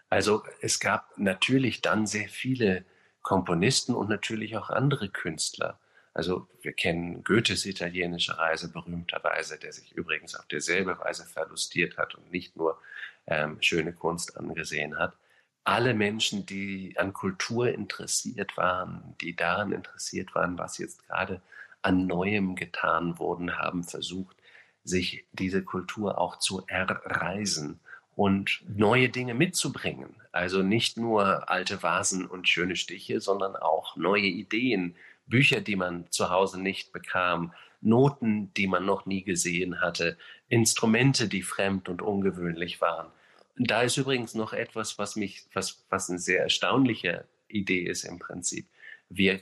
Also 0.10 0.44
es 0.62 0.80
gab 0.80 1.18
natürlich 1.18 1.82
dann 1.82 2.08
sehr 2.08 2.30
viele 2.30 2.86
Komponisten 3.22 3.94
und 3.94 4.10
natürlich 4.10 4.58
auch 4.58 4.70
andere 4.70 5.10
Künstler 5.10 5.80
Also 6.14 6.48
wir 6.62 6.74
kennen 6.74 7.24
Goethes 7.24 7.66
italienische 7.66 8.38
Reise 8.38 8.72
berühmterweise, 8.72 9.60
der 9.60 9.72
sich 9.72 9.92
übrigens 9.94 10.36
auf 10.36 10.46
dieselbe 10.48 10.98
Weise 11.00 11.26
verlustiert 11.26 11.98
hat 11.98 12.16
und 12.16 12.32
nicht 12.32 12.56
nur 12.58 12.82
ähm, 13.28 13.58
schöne 13.62 13.94
Kunst 13.94 14.36
angesehen 14.38 14.98
hat. 14.98 15.16
Alle 15.64 15.94
Menschen, 15.94 16.46
die 16.46 16.96
an 16.98 17.14
Kultur 17.14 17.70
interessiert 17.70 18.58
waren, 18.58 19.16
die 19.22 19.36
daran 19.36 19.72
interessiert 19.72 20.34
waren, 20.34 20.58
was 20.58 20.78
jetzt 20.80 21.08
gerade 21.08 21.42
an 21.84 22.08
Neuem 22.08 22.56
getan 22.56 23.20
wurden, 23.20 23.58
haben 23.58 23.84
versucht, 23.84 24.36
sich 24.84 25.26
diese 25.32 25.64
Kultur 25.64 26.18
auch 26.18 26.40
zu 26.40 26.66
erreisen 26.68 27.80
und 28.20 28.66
neue 28.68 29.08
Dinge 29.08 29.34
mitzubringen. 29.34 30.14
Also 30.34 30.62
nicht 30.62 30.98
nur 30.98 31.50
alte 31.50 31.82
Vasen 31.82 32.26
und 32.26 32.50
schöne 32.50 32.76
Stiche, 32.76 33.22
sondern 33.22 33.56
auch 33.56 33.96
neue 33.96 34.26
Ideen, 34.26 34.98
Bücher, 35.28 35.62
die 35.62 35.78
man 35.78 36.04
zu 36.10 36.30
Hause 36.30 36.62
nicht 36.62 36.92
bekam, 36.92 37.54
Noten, 37.80 38.54
die 38.56 38.68
man 38.68 38.86
noch 38.86 39.06
nie 39.06 39.24
gesehen 39.24 39.80
hatte, 39.80 40.18
Instrumente, 40.50 41.30
die 41.30 41.44
fremd 41.44 41.88
und 41.88 42.02
ungewöhnlich 42.02 42.82
waren. 42.82 43.08
Da 43.56 43.84
ist 43.84 43.96
übrigens 43.96 44.36
noch 44.36 44.52
etwas, 44.52 44.98
was 44.98 45.16
mich, 45.16 45.46
was, 45.54 45.86
was 45.90 46.10
eine 46.10 46.20
sehr 46.20 46.42
erstaunliche 46.42 47.24
Idee 47.48 47.84
ist 47.84 48.04
im 48.04 48.20
Prinzip. 48.20 48.68
Wir 49.08 49.40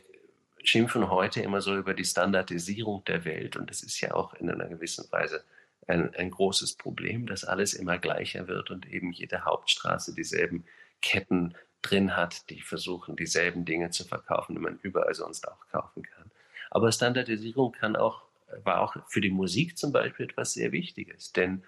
schimpfen 0.64 1.10
heute 1.10 1.42
immer 1.42 1.62
so 1.62 1.76
über 1.76 1.96
die 1.96 2.06
Standardisierung 2.06 3.04
der 3.06 3.26
Welt 3.26 3.58
und 3.58 3.72
das 3.72 3.82
ist 3.82 4.00
ja 4.02 4.14
auch 4.14 4.36
in 4.36 4.52
einer 4.52 4.68
gewissen 4.68 5.12
Weise 5.12 5.44
ein, 5.88 6.14
ein 6.16 6.32
großes 6.32 6.76
Problem, 6.76 7.26
dass 7.26 7.46
alles 7.46 7.74
immer 7.74 7.98
gleicher 7.98 8.48
wird 8.48 8.70
und 8.72 8.88
eben 8.88 9.12
jede 9.12 9.46
Hauptstraße 9.46 10.14
dieselben 10.14 10.66
Ketten 11.02 11.56
drin 11.82 12.16
hat, 12.16 12.50
die 12.50 12.62
versuchen, 12.62 13.16
dieselben 13.16 13.66
Dinge 13.66 13.90
zu 13.92 14.04
verkaufen, 14.04 14.56
die 14.56 14.62
man 14.62 14.80
überall 14.82 15.14
sonst 15.14 15.48
auch 15.48 15.68
kaufen 15.70 16.04
kann. 16.04 16.32
Aber 16.70 16.92
Standardisierung 16.92 17.72
kann 17.72 17.96
auch, 17.96 18.24
war 18.64 18.82
auch 18.82 18.96
für 19.08 19.22
die 19.22 19.30
Musik 19.30 19.78
zum 19.78 19.92
Beispiel 19.92 20.26
etwas 20.26 20.54
sehr 20.54 20.72
Wichtiges, 20.72 21.32
denn 21.32 21.64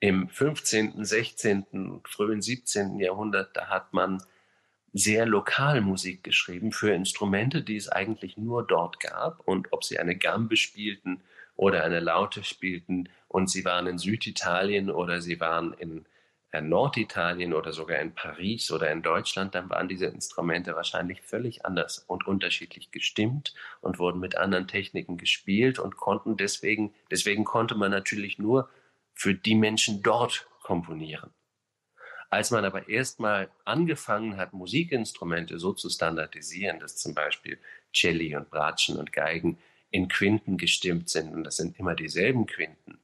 im 0.00 0.28
15., 0.28 1.04
16., 1.04 2.00
frühen 2.04 2.42
17. 2.42 2.98
Jahrhundert, 2.98 3.56
da 3.56 3.68
hat 3.68 3.92
man 3.92 4.22
sehr 4.92 5.26
lokal 5.26 5.80
Musik 5.80 6.22
geschrieben 6.22 6.72
für 6.72 6.92
Instrumente, 6.92 7.62
die 7.62 7.76
es 7.76 7.88
eigentlich 7.88 8.36
nur 8.36 8.66
dort 8.66 9.00
gab. 9.00 9.40
Und 9.40 9.72
ob 9.72 9.84
sie 9.84 9.98
eine 9.98 10.16
Gambe 10.16 10.56
spielten 10.56 11.22
oder 11.56 11.84
eine 11.84 12.00
Laute 12.00 12.44
spielten 12.44 13.08
und 13.28 13.50
sie 13.50 13.64
waren 13.64 13.86
in 13.86 13.98
Süditalien 13.98 14.90
oder 14.90 15.20
sie 15.20 15.40
waren 15.40 15.72
in 15.74 16.06
Norditalien 16.60 17.52
oder 17.52 17.72
sogar 17.72 17.98
in 17.98 18.14
Paris 18.14 18.70
oder 18.70 18.90
in 18.90 19.02
Deutschland, 19.02 19.54
dann 19.54 19.68
waren 19.68 19.88
diese 19.88 20.06
Instrumente 20.06 20.74
wahrscheinlich 20.74 21.20
völlig 21.20 21.66
anders 21.66 21.98
und 21.98 22.26
unterschiedlich 22.26 22.90
gestimmt 22.90 23.54
und 23.80 23.98
wurden 23.98 24.20
mit 24.20 24.36
anderen 24.36 24.68
Techniken 24.68 25.18
gespielt 25.18 25.78
und 25.78 25.96
konnten 25.96 26.36
deswegen, 26.36 26.94
deswegen 27.10 27.44
konnte 27.44 27.74
man 27.74 27.90
natürlich 27.90 28.38
nur 28.38 28.70
für 29.12 29.34
die 29.34 29.54
Menschen 29.54 30.02
dort 30.02 30.46
komponieren. 30.62 31.30
Als 32.28 32.50
man 32.50 32.64
aber 32.64 32.88
erstmal 32.88 33.50
angefangen 33.64 34.36
hat, 34.36 34.52
Musikinstrumente 34.52 35.58
so 35.58 35.72
zu 35.72 35.88
standardisieren, 35.88 36.80
dass 36.80 36.96
zum 36.96 37.14
Beispiel 37.14 37.58
Celli 37.94 38.34
und 38.34 38.50
Bratschen 38.50 38.96
und 38.96 39.12
Geigen 39.12 39.58
in 39.96 40.08
Quinten 40.08 40.58
gestimmt 40.58 41.08
sind 41.08 41.34
und 41.34 41.44
das 41.44 41.56
sind 41.56 41.78
immer 41.78 41.94
dieselben 41.94 42.46
Quinten, 42.46 42.98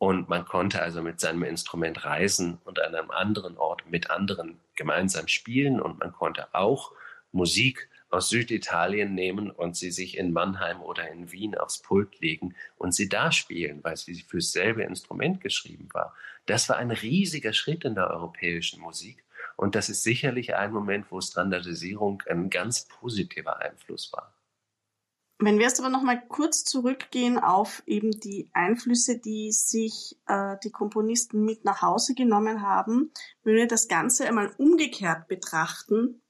und 0.00 0.30
man 0.30 0.46
konnte 0.46 0.80
also 0.80 1.02
mit 1.02 1.20
seinem 1.20 1.42
Instrument 1.42 2.06
reisen 2.06 2.56
und 2.64 2.80
an 2.80 2.94
einem 2.94 3.10
anderen 3.10 3.58
Ort 3.58 3.82
mit 3.90 4.08
anderen 4.08 4.58
gemeinsam 4.74 5.28
spielen. 5.28 5.78
Und 5.78 5.98
man 6.00 6.10
konnte 6.10 6.54
auch 6.54 6.92
Musik 7.32 7.90
aus 8.08 8.30
Süditalien 8.30 9.14
nehmen 9.14 9.50
und 9.50 9.76
sie 9.76 9.90
sich 9.90 10.16
in 10.16 10.32
Mannheim 10.32 10.80
oder 10.80 11.10
in 11.10 11.30
Wien 11.32 11.54
aufs 11.54 11.80
Pult 11.82 12.18
legen 12.18 12.54
und 12.78 12.94
sie 12.94 13.10
da 13.10 13.30
spielen, 13.30 13.84
weil 13.84 13.98
sie 13.98 14.14
für 14.26 14.38
dasselbe 14.38 14.84
Instrument 14.84 15.42
geschrieben 15.42 15.90
war. 15.92 16.16
Das 16.46 16.70
war 16.70 16.78
ein 16.78 16.92
riesiger 16.92 17.52
Schritt 17.52 17.84
in 17.84 17.94
der 17.94 18.08
europäischen 18.08 18.80
Musik. 18.80 19.22
Und 19.58 19.74
das 19.74 19.90
ist 19.90 20.02
sicherlich 20.02 20.54
ein 20.54 20.72
Moment, 20.72 21.10
wo 21.10 21.20
Standardisierung 21.20 22.22
ein 22.26 22.48
ganz 22.48 22.86
positiver 22.88 23.60
Einfluss 23.60 24.14
war. 24.14 24.32
Wenn 25.42 25.58
wir 25.58 25.64
jetzt 25.64 25.80
aber 25.80 25.88
nochmal 25.88 26.22
kurz 26.28 26.64
zurückgehen 26.64 27.38
auf 27.38 27.82
eben 27.86 28.10
die 28.10 28.50
Einflüsse, 28.52 29.18
die 29.18 29.52
sich 29.52 30.18
äh, 30.26 30.56
die 30.62 30.70
Komponisten 30.70 31.46
mit 31.46 31.64
nach 31.64 31.80
Hause 31.80 32.14
genommen 32.14 32.60
haben, 32.60 33.10
wenn 33.42 33.54
wir 33.54 33.66
das 33.66 33.88
Ganze 33.88 34.28
einmal 34.28 34.52
umgekehrt 34.58 35.28
betrachten, 35.28 36.20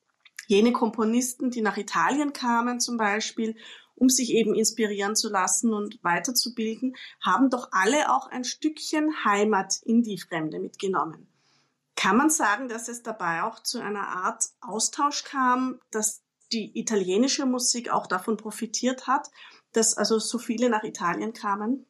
jene 0.46 0.72
Komponisten, 0.72 1.50
die 1.50 1.60
nach 1.60 1.76
Italien 1.76 2.32
kamen 2.32 2.78
zum 2.78 2.98
Beispiel, 2.98 3.56
um 3.96 4.08
sich 4.08 4.32
eben 4.32 4.54
inspirieren 4.54 5.16
zu 5.16 5.28
lassen 5.28 5.74
und 5.74 5.98
weiterzubilden, 6.04 6.94
haben 7.20 7.50
doch 7.50 7.68
alle 7.72 8.14
auch 8.14 8.28
ein 8.28 8.44
Stückchen 8.44 9.24
Heimat 9.24 9.80
in 9.82 10.02
die 10.02 10.18
Fremde 10.18 10.60
mitgenommen. 10.60 11.26
Kann 11.96 12.16
man 12.16 12.30
sagen, 12.30 12.68
dass 12.68 12.88
es 12.88 13.02
dabei 13.02 13.42
auch 13.42 13.60
zu 13.60 13.80
einer 13.80 14.06
Art 14.06 14.44
Austausch 14.60 15.24
kam, 15.24 15.80
dass 15.90 16.22
die 16.52 16.78
italienische 16.78 17.46
Musik 17.46 17.90
auch 17.90 18.06
davon 18.06 18.36
profitiert 18.36 19.06
hat, 19.06 19.28
dass 19.72 19.96
also 19.96 20.18
so 20.18 20.38
viele 20.38 20.68
nach 20.68 20.84
Italien 20.84 21.32
kamen? 21.32 21.86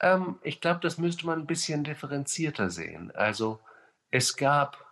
Ähm, 0.00 0.38
ich 0.42 0.60
glaube, 0.60 0.80
das 0.80 0.98
müsste 0.98 1.26
man 1.26 1.40
ein 1.40 1.46
bisschen 1.46 1.84
differenzierter 1.84 2.70
sehen. 2.70 3.10
Also 3.12 3.60
es 4.10 4.36
gab, 4.36 4.84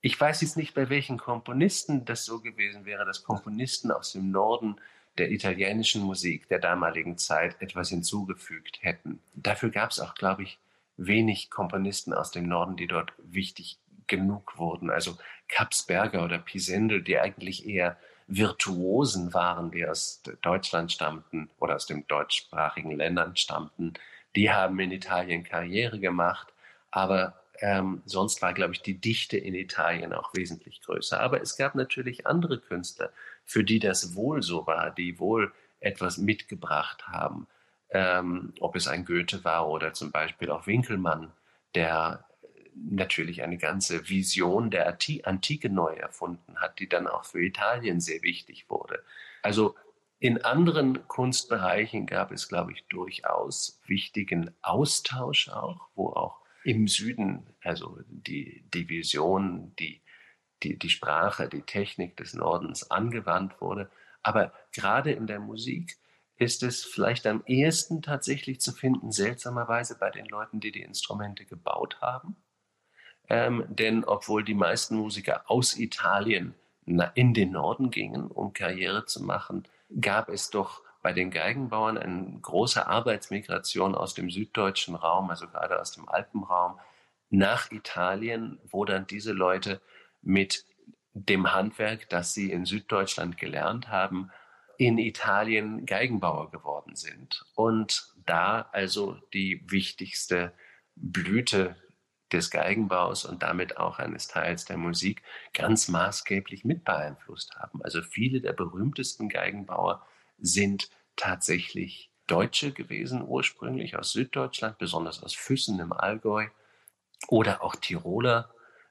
ich 0.00 0.20
weiß 0.20 0.42
jetzt 0.42 0.56
nicht, 0.56 0.74
bei 0.74 0.88
welchen 0.88 1.18
Komponisten 1.18 2.04
das 2.04 2.24
so 2.24 2.40
gewesen 2.40 2.84
wäre, 2.84 3.04
dass 3.04 3.24
Komponisten 3.24 3.90
aus 3.90 4.12
dem 4.12 4.30
Norden 4.30 4.76
der 5.18 5.30
italienischen 5.30 6.02
Musik 6.02 6.48
der 6.48 6.60
damaligen 6.60 7.18
Zeit 7.18 7.60
etwas 7.60 7.88
hinzugefügt 7.88 8.82
hätten. 8.82 9.20
Dafür 9.34 9.70
gab 9.70 9.90
es 9.90 10.00
auch, 10.00 10.14
glaube 10.14 10.44
ich, 10.44 10.58
wenig 10.96 11.50
Komponisten 11.50 12.12
aus 12.12 12.30
dem 12.30 12.46
Norden, 12.46 12.76
die 12.76 12.86
dort 12.86 13.12
wichtig 13.18 13.78
genug 14.10 14.58
wurden. 14.58 14.90
Also 14.90 15.16
Kapsberger 15.48 16.22
oder 16.22 16.38
Pisendel, 16.38 17.02
die 17.02 17.18
eigentlich 17.18 17.66
eher 17.66 17.96
Virtuosen 18.26 19.32
waren, 19.32 19.70
die 19.70 19.86
aus 19.86 20.22
Deutschland 20.42 20.92
stammten 20.92 21.48
oder 21.58 21.76
aus 21.76 21.86
den 21.86 22.06
deutschsprachigen 22.06 22.92
Ländern 22.92 23.36
stammten, 23.36 23.94
die 24.36 24.50
haben 24.50 24.78
in 24.78 24.92
Italien 24.92 25.42
Karriere 25.42 25.98
gemacht, 25.98 26.52
aber 26.90 27.40
ähm, 27.60 28.02
sonst 28.06 28.40
war, 28.42 28.54
glaube 28.54 28.74
ich, 28.74 28.82
die 28.82 28.98
Dichte 28.98 29.36
in 29.36 29.54
Italien 29.54 30.12
auch 30.12 30.32
wesentlich 30.34 30.80
größer. 30.82 31.20
Aber 31.20 31.42
es 31.42 31.56
gab 31.56 31.74
natürlich 31.74 32.26
andere 32.26 32.58
Künstler, 32.58 33.10
für 33.44 33.64
die 33.64 33.80
das 33.80 34.14
wohl 34.14 34.42
so 34.42 34.66
war, 34.66 34.90
die 34.90 35.18
wohl 35.18 35.52
etwas 35.80 36.16
mitgebracht 36.18 37.08
haben. 37.08 37.46
Ähm, 37.90 38.54
ob 38.60 38.76
es 38.76 38.86
ein 38.86 39.04
Goethe 39.04 39.44
war 39.44 39.68
oder 39.68 39.92
zum 39.92 40.10
Beispiel 40.12 40.50
auch 40.50 40.66
Winkelmann, 40.66 41.32
der 41.74 42.24
natürlich 42.74 43.42
eine 43.42 43.58
ganze 43.58 44.08
Vision 44.08 44.70
der 44.70 44.98
Antike 45.24 45.70
neu 45.70 45.94
erfunden 45.94 46.56
hat, 46.56 46.78
die 46.78 46.88
dann 46.88 47.06
auch 47.06 47.24
für 47.24 47.42
Italien 47.42 48.00
sehr 48.00 48.22
wichtig 48.22 48.68
wurde. 48.68 49.02
Also 49.42 49.74
in 50.18 50.42
anderen 50.42 51.08
Kunstbereichen 51.08 52.06
gab 52.06 52.30
es, 52.30 52.48
glaube 52.48 52.72
ich, 52.72 52.84
durchaus 52.88 53.80
wichtigen 53.86 54.50
Austausch 54.60 55.48
auch, 55.48 55.88
wo 55.94 56.08
auch 56.08 56.40
im 56.62 56.88
Süden, 56.88 57.46
also 57.62 57.98
die, 58.06 58.64
die 58.74 58.88
Vision, 58.88 59.74
die, 59.78 60.02
die, 60.62 60.78
die 60.78 60.90
Sprache, 60.90 61.48
die 61.48 61.62
Technik 61.62 62.18
des 62.18 62.34
Nordens 62.34 62.90
angewandt 62.90 63.60
wurde. 63.62 63.90
Aber 64.22 64.52
gerade 64.72 65.12
in 65.12 65.26
der 65.26 65.40
Musik 65.40 65.96
ist 66.36 66.62
es 66.62 66.84
vielleicht 66.84 67.26
am 67.26 67.42
ehesten 67.46 68.02
tatsächlich 68.02 68.60
zu 68.60 68.72
finden, 68.72 69.12
seltsamerweise 69.12 69.98
bei 69.98 70.10
den 70.10 70.26
Leuten, 70.26 70.60
die 70.60 70.72
die 70.72 70.82
Instrumente 70.82 71.44
gebaut 71.46 72.00
haben. 72.00 72.36
Ähm, 73.30 73.64
denn 73.68 74.04
obwohl 74.04 74.44
die 74.44 74.54
meisten 74.54 74.96
Musiker 74.96 75.44
aus 75.46 75.78
Italien 75.78 76.54
in 77.14 77.32
den 77.32 77.52
Norden 77.52 77.90
gingen, 77.90 78.26
um 78.26 78.52
Karriere 78.52 79.06
zu 79.06 79.22
machen, 79.22 79.68
gab 80.00 80.28
es 80.28 80.50
doch 80.50 80.82
bei 81.00 81.12
den 81.12 81.30
Geigenbauern 81.30 81.96
eine 81.96 82.40
große 82.42 82.86
Arbeitsmigration 82.86 83.94
aus 83.94 84.14
dem 84.14 84.30
süddeutschen 84.30 84.96
Raum, 84.96 85.30
also 85.30 85.46
gerade 85.46 85.80
aus 85.80 85.92
dem 85.92 86.08
Alpenraum, 86.08 86.78
nach 87.30 87.70
Italien, 87.70 88.58
wo 88.68 88.84
dann 88.84 89.06
diese 89.06 89.32
Leute 89.32 89.80
mit 90.20 90.64
dem 91.14 91.54
Handwerk, 91.54 92.08
das 92.08 92.34
sie 92.34 92.50
in 92.50 92.64
Süddeutschland 92.64 93.38
gelernt 93.38 93.88
haben, 93.88 94.30
in 94.76 94.98
Italien 94.98 95.86
Geigenbauer 95.86 96.50
geworden 96.50 96.96
sind. 96.96 97.44
Und 97.54 98.12
da 98.26 98.68
also 98.72 99.16
die 99.32 99.62
wichtigste 99.70 100.52
Blüte 100.96 101.76
des 102.32 102.50
Geigenbaus 102.50 103.24
und 103.24 103.42
damit 103.42 103.76
auch 103.76 103.98
eines 103.98 104.28
Teils 104.28 104.64
der 104.64 104.76
Musik 104.76 105.22
ganz 105.52 105.88
maßgeblich 105.88 106.64
mit 106.64 106.84
beeinflusst 106.84 107.56
haben. 107.56 107.82
Also 107.82 108.02
viele 108.02 108.40
der 108.40 108.52
berühmtesten 108.52 109.28
Geigenbauer 109.28 110.06
sind 110.38 110.90
tatsächlich 111.16 112.10
Deutsche 112.26 112.72
gewesen, 112.72 113.22
ursprünglich 113.26 113.96
aus 113.96 114.12
Süddeutschland, 114.12 114.78
besonders 114.78 115.22
aus 115.22 115.34
Füssen 115.34 115.80
im 115.80 115.92
Allgäu 115.92 116.46
oder 117.28 117.62
auch 117.62 117.74
Tiroler, 117.74 118.50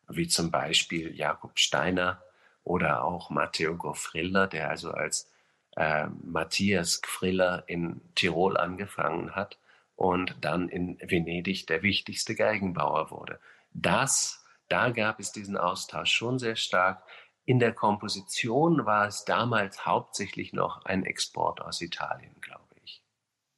wie 0.09 0.27
zum 0.27 0.51
Beispiel 0.51 1.15
Jakob 1.15 1.57
Steiner 1.57 2.21
oder 2.63 3.03
auch 3.03 3.29
Matteo 3.29 3.75
Goffriller, 3.75 4.47
der 4.47 4.69
also 4.69 4.91
als 4.91 5.31
äh, 5.75 6.07
Matthias 6.23 7.01
Gfriller 7.01 7.63
in 7.67 8.01
Tirol 8.15 8.57
angefangen 8.57 9.35
hat 9.35 9.57
und 9.99 10.37
dann 10.39 10.69
in 10.69 10.97
Venedig 11.01 11.67
der 11.67 11.83
wichtigste 11.83 12.33
Geigenbauer 12.33 13.11
wurde. 13.11 13.37
Das, 13.73 14.45
da 14.69 14.91
gab 14.91 15.19
es 15.19 15.33
diesen 15.33 15.57
Austausch 15.57 16.11
schon 16.11 16.39
sehr 16.39 16.55
stark. 16.55 17.03
In 17.43 17.59
der 17.59 17.73
Komposition 17.73 18.85
war 18.85 19.07
es 19.07 19.25
damals 19.25 19.85
hauptsächlich 19.85 20.53
noch 20.53 20.85
ein 20.85 21.03
Export 21.03 21.59
aus 21.59 21.81
Italien, 21.81 22.33
glaube 22.39 22.63
ich. 22.81 23.03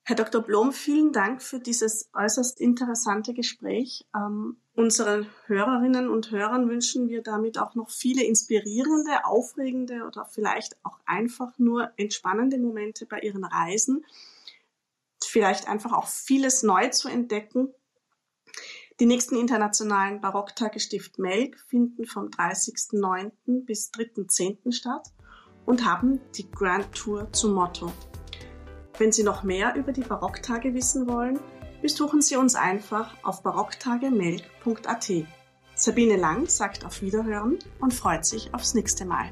Herr 0.02 0.16
Dr. 0.16 0.42
Blom, 0.42 0.72
vielen 0.72 1.14
Dank 1.14 1.44
für 1.44 1.60
dieses 1.60 2.10
äußerst 2.16 2.60
interessante 2.60 3.36
Gespräch. 3.36 4.08
Ähm, 4.16 4.58
unseren 4.74 5.28
Hörerinnen 5.46 6.10
und 6.10 6.32
Hörern 6.32 6.68
wünschen 6.68 7.08
wir 7.08 7.22
damit 7.22 7.60
auch 7.60 7.76
noch 7.76 7.92
viele 7.92 8.24
inspirierende, 8.24 9.26
aufregende 9.26 10.08
oder 10.08 10.26
vielleicht 10.26 10.76
auch 10.84 10.98
einfach 11.06 11.60
nur 11.60 11.92
entspannende 11.98 12.58
Momente 12.58 13.06
bei 13.06 13.20
Ihren 13.20 13.44
Reisen 13.44 14.04
vielleicht 15.26 15.68
einfach 15.68 15.94
auch 15.94 16.08
vieles 16.08 16.64
neu 16.64 16.90
zu 16.90 17.08
entdecken. 17.08 17.74
Die 19.00 19.06
nächsten 19.06 19.36
internationalen 19.36 20.22
Barocktage 20.22 20.80
Stift 20.80 21.18
Melk 21.18 21.60
finden 21.68 22.06
vom 22.06 22.28
30.09. 22.28 23.66
bis 23.66 23.92
3.10. 23.92 24.72
statt 24.72 25.08
und 25.66 25.86
haben 25.86 26.20
die 26.36 26.50
Grand 26.52 26.94
Tour 26.94 27.32
zum 27.32 27.54
Motto. 27.54 27.92
Wenn 28.98 29.12
Sie 29.12 29.24
noch 29.24 29.44
mehr 29.44 29.76
über 29.76 29.92
die 29.92 30.02
Barocktage 30.02 30.74
wissen 30.74 31.08
wollen, 31.08 31.40
besuchen 31.82 32.22
Sie 32.22 32.36
uns 32.36 32.56
einfach 32.56 33.16
auf 33.24 33.42
barocktagemelk.at. 33.42 35.12
Sabine 35.74 36.18
Lang 36.18 36.48
sagt 36.48 36.86
auf 36.86 37.02
Wiederhören 37.02 37.58
und 37.80 37.94
freut 37.94 38.26
sich 38.26 38.54
aufs 38.54 38.76
nächste 38.76 39.06
Mal. 39.06 39.32